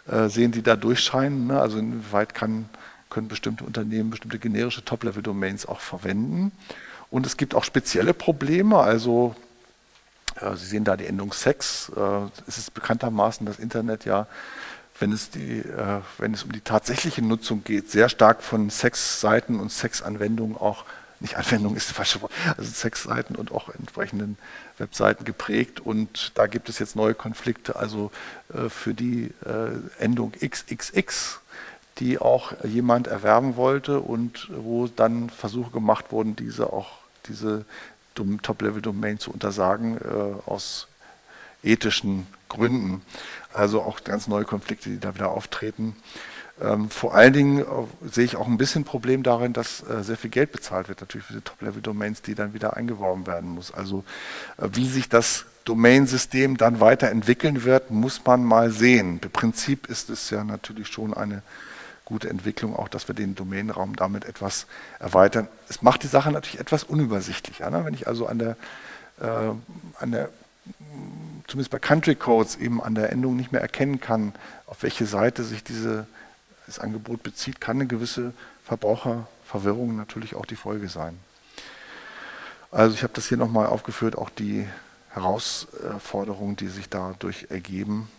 äh, 0.07 0.27
sehen, 0.29 0.51
die 0.51 0.61
da 0.61 0.75
durchscheinen. 0.75 1.47
Ne? 1.47 1.59
Also 1.59 1.79
inwieweit 1.79 2.33
kann, 2.33 2.69
können 3.09 3.27
bestimmte 3.27 3.63
Unternehmen 3.63 4.09
bestimmte 4.11 4.39
generische 4.39 4.85
Top-Level-Domains 4.85 5.65
auch 5.65 5.79
verwenden. 5.79 6.51
Und 7.09 7.25
es 7.25 7.37
gibt 7.37 7.55
auch 7.55 7.63
spezielle 7.63 8.13
Probleme. 8.13 8.77
Also 8.77 9.35
äh, 10.39 10.55
Sie 10.55 10.65
sehen 10.65 10.83
da 10.83 10.95
die 10.95 11.05
Endung 11.05 11.33
Sex. 11.33 11.91
Äh, 11.95 12.29
es 12.47 12.59
ist 12.59 12.73
bekanntermaßen 12.73 13.45
das 13.45 13.59
Internet 13.59 14.05
ja, 14.05 14.27
wenn 14.99 15.11
es, 15.11 15.29
die, 15.29 15.59
äh, 15.59 16.01
wenn 16.17 16.33
es 16.33 16.43
um 16.43 16.51
die 16.51 16.61
tatsächliche 16.61 17.21
Nutzung 17.21 17.63
geht, 17.63 17.89
sehr 17.89 18.09
stark 18.09 18.43
von 18.43 18.69
Sex-Seiten 18.69 19.59
und 19.59 19.71
Sex-Anwendungen 19.71 20.57
auch 20.57 20.85
nicht 21.23 21.37
Anwendung 21.37 21.75
ist 21.75 21.91
falsche 21.91 22.21
Wort, 22.21 22.31
also 22.57 22.69
Sexseiten 22.69 23.35
und 23.35 23.51
auch 23.51 23.69
entsprechenden 23.69 24.37
Webseiten 24.77 25.23
geprägt. 25.25 25.79
Und 25.79 26.33
da 26.35 26.47
gibt 26.47 26.69
es 26.69 26.79
jetzt 26.79 26.95
neue 26.95 27.15
Konflikte, 27.15 27.77
also 27.77 28.11
äh, 28.53 28.69
für 28.69 28.93
die 28.93 29.33
äh, 29.45 30.03
Endung 30.03 30.33
XXX, 30.33 31.39
die 31.99 32.19
auch 32.19 32.53
jemand 32.63 33.07
erwerben 33.07 33.55
wollte 33.55 33.99
und 33.99 34.49
wo 34.51 34.87
dann 34.87 35.29
Versuche 35.29 35.71
gemacht 35.71 36.11
wurden, 36.11 36.35
diese 36.35 36.71
auch 36.73 36.91
diese 37.27 37.65
Top-Level-Domain 38.15 39.17
zu 39.17 39.31
untersagen 39.31 39.97
äh, 39.97 40.49
aus 40.49 40.87
ethischen 41.63 42.27
Gründen. 42.49 43.01
Also 43.53 43.81
auch 43.81 44.03
ganz 44.03 44.27
neue 44.27 44.45
Konflikte, 44.45 44.89
die 44.89 44.99
da 44.99 45.15
wieder 45.15 45.31
auftreten. 45.31 45.95
Ähm, 46.61 46.89
vor 46.89 47.15
allen 47.15 47.33
Dingen 47.33 47.59
äh, 47.59 47.65
sehe 48.09 48.25
ich 48.25 48.35
auch 48.35 48.47
ein 48.47 48.57
bisschen 48.57 48.83
Problem 48.83 49.23
darin, 49.23 49.53
dass 49.53 49.81
äh, 49.87 50.03
sehr 50.03 50.17
viel 50.17 50.29
Geld 50.29 50.51
bezahlt 50.51 50.87
wird, 50.87 51.01
natürlich 51.01 51.25
für 51.25 51.33
die 51.33 51.41
Top-Level-Domains, 51.41 52.21
die 52.21 52.35
dann 52.35 52.53
wieder 52.53 52.77
eingeworben 52.77 53.25
werden 53.25 53.49
muss. 53.49 53.73
Also 53.73 54.03
äh, 54.57 54.69
wie 54.73 54.87
sich 54.87 55.09
das 55.09 55.45
Domainsystem 55.65 56.57
dann 56.57 56.79
weiterentwickeln 56.79 57.63
wird, 57.63 57.89
muss 57.89 58.23
man 58.25 58.43
mal 58.43 58.69
sehen. 58.69 59.19
Im 59.23 59.31
Prinzip 59.31 59.87
ist 59.87 60.09
es 60.09 60.29
ja 60.29 60.43
natürlich 60.43 60.89
schon 60.89 61.13
eine 61.13 61.41
gute 62.05 62.29
Entwicklung, 62.29 62.75
auch 62.75 62.89
dass 62.89 63.07
wir 63.07 63.15
den 63.15 63.33
Domainraum 63.33 63.95
damit 63.95 64.25
etwas 64.25 64.67
erweitern. 64.99 65.47
Es 65.69 65.81
macht 65.81 66.03
die 66.03 66.07
Sache 66.07 66.31
natürlich 66.31 66.59
etwas 66.59 66.83
unübersichtlicher. 66.83 67.69
Ne? 67.69 67.85
Wenn 67.85 67.93
ich 67.93 68.07
also 68.07 68.27
an 68.27 68.39
der, 68.39 68.57
äh, 69.21 69.51
an 69.99 70.11
der, 70.11 70.29
zumindest 71.53 71.69
bei 71.69 71.77
Country 71.77 72.15
Codes 72.15 72.55
eben 72.55 72.81
an 72.81 72.95
der 72.95 73.11
Endung 73.11 73.35
nicht 73.35 73.51
mehr 73.51 73.61
erkennen 73.61 74.01
kann, 74.01 74.33
auf 74.65 74.81
welche 74.81 75.05
Seite 75.05 75.43
sich 75.43 75.63
das 75.63 76.79
Angebot 76.79 77.21
bezieht, 77.21 77.61
kann 77.61 77.77
eine 77.77 77.85
gewisse 77.85 78.33
Verbraucherverwirrung 78.65 79.95
natürlich 79.95 80.33
auch 80.33 80.47
die 80.47 80.55
Folge 80.55 80.89
sein. 80.89 81.15
Also 82.71 82.95
ich 82.95 83.03
habe 83.03 83.13
das 83.13 83.27
hier 83.27 83.37
nochmal 83.37 83.67
aufgeführt, 83.67 84.17
auch 84.17 84.31
die 84.31 84.67
Herausforderungen, 85.11 86.55
die 86.55 86.69
sich 86.69 86.89
dadurch 86.89 87.45
ergeben. 87.51 88.09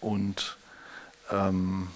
Und 0.00 0.56
ähm, 1.32 1.88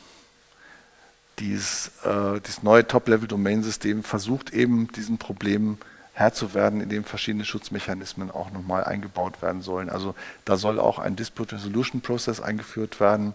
dieses, 1.39 1.93
äh, 2.03 2.41
dieses 2.41 2.65
neue 2.65 2.85
Top-Level-Domain-System 2.85 4.03
versucht 4.03 4.53
eben 4.53 4.91
diesen 4.91 5.19
Problemen 5.19 5.79
Herr 6.17 6.33
zu 6.33 6.55
werden, 6.55 6.81
indem 6.81 7.05
verschiedene 7.05 7.45
Schutzmechanismen 7.45 8.31
auch 8.31 8.51
nochmal 8.51 8.85
eingebaut 8.85 9.43
werden 9.43 9.61
sollen. 9.61 9.91
Also 9.91 10.15
da 10.47 10.57
soll 10.57 10.81
auch 10.81 10.99
ein 10.99 11.15
Dispute 11.15 11.57
Resolution 11.57 12.01
Process 12.01 12.41
eingeführt 12.41 13.01
werden, 13.01 13.35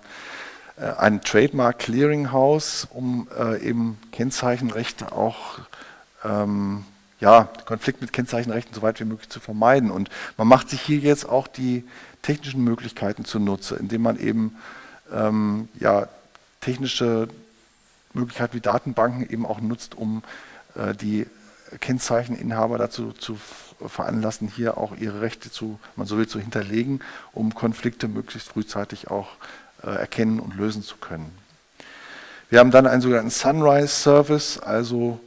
äh, 0.78 0.86
ein 0.98 1.22
Trademark 1.22 1.78
Clearinghouse, 1.78 2.88
um 2.89 3.28
äh, 3.38 3.62
eben 3.62 4.00
Kennzeichenrechte 4.12 5.12
auch 5.12 5.60
ähm, 6.24 6.84
ja, 7.20 7.50
Konflikt 7.65 8.02
mit 8.02 8.13
Kennzeichenrechten 8.13 8.74
so 8.74 8.82
weit 8.82 9.00
wie 9.00 9.06
möglich 9.06 9.30
zu 9.30 9.39
vermeiden. 9.39 9.91
Und 9.91 10.10
man 10.38 10.48
macht 10.48 10.72
sich 10.72 10.82
hier 10.82 10.98
jetzt 10.98 11.30
auch 11.30 11.48
die 11.48 11.84
technischen 12.24 12.63
Möglichkeiten 12.63 13.26
zunutze, 13.26 13.76
indem 13.76 14.02
man 14.02 14.20
eben 14.20 14.56
ähm, 15.13 15.70
ja, 15.80 16.08
technische 16.62 17.28
Möglichkeit 18.13 18.56
wie 18.56 18.60
Datenbanken 18.60 19.30
eben 19.30 19.46
auch 19.46 19.62
nutzt, 19.62 19.94
um 19.94 20.24
äh, 20.74 20.96
die 20.96 21.28
Kennzeicheninhaber 21.80 22.78
dazu 22.78 23.14
zu 23.14 23.38
veranlassen, 23.88 24.48
hier 24.48 24.78
auch 24.78 24.96
ihre 24.96 25.22
Rechte 25.22 25.52
zu, 25.52 25.80
man 25.96 26.08
so 26.08 26.18
will, 26.18 26.28
zu 26.28 26.40
hinterlegen, 26.40 27.02
um 27.34 27.54
Konflikte 27.56 28.08
möglichst 28.08 28.50
frühzeitig 28.50 29.10
auch 29.10 29.30
äh, 29.84 29.90
erkennen 29.90 30.40
und 30.40 30.56
lösen 30.56 30.84
zu 30.84 30.98
können. 30.98 31.32
Wir 32.50 32.60
haben 32.60 32.72
dann 32.72 32.86
einen 32.86 33.02
sogenannten 33.02 33.32
Sunrise 33.32 33.88
Service, 33.88 34.60
also 34.60 35.20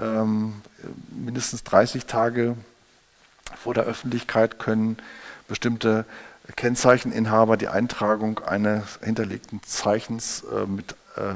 ähm, 0.00 0.62
mindestens 1.10 1.64
30 1.64 2.06
Tage 2.06 2.56
vor 3.56 3.74
der 3.74 3.84
Öffentlichkeit 3.84 4.58
können 4.58 4.96
bestimmte 5.48 6.04
Kennzeicheninhaber 6.56 7.56
die 7.56 7.68
Eintragung 7.68 8.38
eines 8.40 8.98
hinterlegten 9.02 9.60
Zeichens 9.64 10.44
äh, 10.44 10.66
mit 10.66 10.92
äh, 11.16 11.32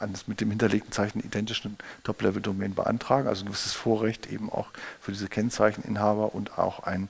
eines 0.00 0.28
mit 0.28 0.40
dem 0.40 0.50
hinterlegten 0.50 0.92
Zeichen 0.92 1.20
identischen 1.20 1.76
Top-Level-Domain 2.04 2.74
beantragen, 2.74 3.28
also 3.28 3.44
ein 3.44 3.46
gewisses 3.46 3.72
Vorrecht 3.72 4.26
eben 4.26 4.50
auch 4.50 4.68
für 5.00 5.12
diese 5.12 5.28
Kennzeicheninhaber 5.28 6.34
und 6.34 6.58
auch 6.58 6.80
ein 6.80 7.08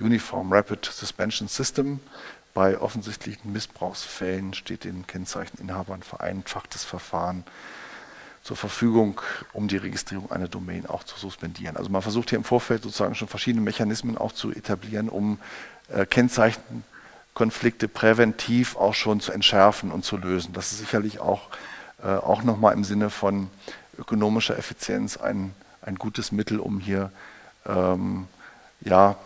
Uniform 0.00 0.52
Rapid 0.52 0.84
Suspension 0.84 1.48
System. 1.48 2.00
Bei 2.54 2.78
offensichtlichen 2.78 3.52
Missbrauchsfällen 3.52 4.54
steht 4.54 4.84
den 4.84 5.06
Kennzeicheninhabern 5.06 6.02
vereinfachtes 6.02 6.84
Verfahren 6.84 7.44
zur 8.42 8.56
Verfügung, 8.56 9.20
um 9.52 9.68
die 9.68 9.76
Registrierung 9.76 10.32
einer 10.32 10.48
Domain 10.48 10.86
auch 10.86 11.04
zu 11.04 11.18
suspendieren. 11.18 11.76
Also 11.76 11.90
man 11.90 12.02
versucht 12.02 12.30
hier 12.30 12.38
im 12.38 12.44
Vorfeld 12.44 12.82
sozusagen 12.82 13.14
schon 13.14 13.28
verschiedene 13.28 13.62
Mechanismen 13.62 14.16
auch 14.16 14.32
zu 14.32 14.50
etablieren, 14.50 15.08
um 15.08 15.38
äh, 15.88 16.06
Kennzeichenkonflikte 16.06 17.88
präventiv 17.88 18.76
auch 18.76 18.94
schon 18.94 19.20
zu 19.20 19.32
entschärfen 19.32 19.92
und 19.92 20.04
zu 20.04 20.16
lösen. 20.16 20.52
Das 20.52 20.72
ist 20.72 20.78
sicherlich 20.78 21.20
auch 21.20 21.48
äh, 22.02 22.08
auch 22.08 22.42
nochmal 22.42 22.74
im 22.74 22.84
Sinne 22.84 23.10
von 23.10 23.48
ökonomischer 23.98 24.58
Effizienz 24.58 25.16
ein, 25.16 25.54
ein 25.82 25.96
gutes 25.96 26.32
Mittel, 26.32 26.60
um 26.60 26.78
hier 26.78 27.10
ähm, 27.66 28.28
ja, 28.80 29.16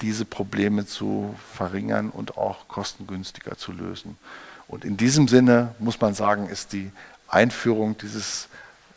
diese 0.00 0.24
Probleme 0.24 0.86
zu 0.86 1.34
verringern 1.54 2.10
und 2.10 2.36
auch 2.36 2.68
kostengünstiger 2.68 3.56
zu 3.56 3.72
lösen. 3.72 4.18
Und 4.66 4.84
in 4.84 4.96
diesem 4.96 5.28
Sinne 5.28 5.74
muss 5.78 6.00
man 6.00 6.14
sagen, 6.14 6.48
ist 6.48 6.72
die 6.72 6.90
Einführung 7.28 7.96
dieses 7.98 8.48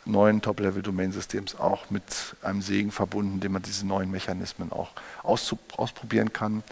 neuen 0.05 0.41
Top-Level-Domain-Systems 0.41 1.55
auch 1.55 1.89
mit 1.89 2.03
einem 2.41 2.61
Segen 2.61 2.91
verbunden, 2.91 3.35
indem 3.35 3.53
man 3.53 3.61
diese 3.61 3.85
neuen 3.85 4.11
Mechanismen 4.11 4.71
auch 4.71 4.91
ausprobieren 5.23 6.31
kann. 6.31 6.63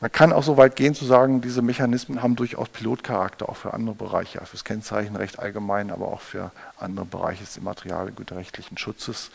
Man 0.00 0.12
kann 0.12 0.32
auch 0.32 0.44
so 0.44 0.56
weit 0.56 0.76
gehen 0.76 0.94
zu 0.94 1.04
sagen, 1.04 1.40
diese 1.40 1.60
Mechanismen 1.60 2.22
haben 2.22 2.36
durchaus 2.36 2.68
Pilotcharakter 2.68 3.48
auch 3.48 3.56
für 3.56 3.74
andere 3.74 3.96
Bereiche, 3.96 4.38
für 4.44 4.52
das 4.52 4.64
Kennzeichenrecht 4.64 5.40
allgemein, 5.40 5.90
aber 5.90 6.08
auch 6.08 6.20
für 6.20 6.52
andere 6.78 7.04
Bereiche 7.04 7.42
des 7.42 7.56
immaterialgüterrechtlichen 7.56 8.78
Schutzes. 8.78 9.30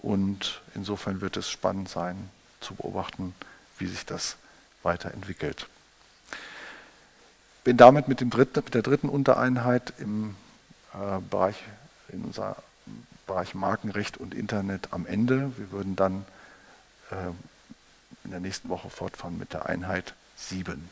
Und 0.00 0.62
insofern 0.74 1.20
wird 1.20 1.36
es 1.36 1.48
spannend 1.48 1.88
sein 1.88 2.28
zu 2.60 2.74
beobachten, 2.74 3.34
wie 3.78 3.86
sich 3.86 4.04
das 4.04 4.36
weiterentwickelt. 4.82 5.68
Bin 7.62 7.76
damit 7.76 8.08
mit, 8.08 8.20
dem 8.20 8.30
dritten, 8.30 8.64
mit 8.64 8.74
der 8.74 8.82
dritten 8.82 9.08
Untereinheit 9.08 9.92
im 9.98 10.34
äh, 10.94 11.20
Bereich, 11.30 11.56
in 12.08 12.24
unser 12.24 12.56
Bereich 13.28 13.54
Markenrecht 13.54 14.16
und 14.16 14.34
Internet 14.34 14.88
am 14.90 15.06
Ende. 15.06 15.52
Wir 15.56 15.70
würden 15.70 15.94
dann 15.94 16.24
äh, 17.10 17.14
in 18.30 18.32
der 18.32 18.40
nächsten 18.40 18.68
Woche 18.68 18.90
fortfahren 18.90 19.36
mit 19.38 19.54
der 19.54 19.66
Einheit 19.66 20.14
7. 20.36 20.88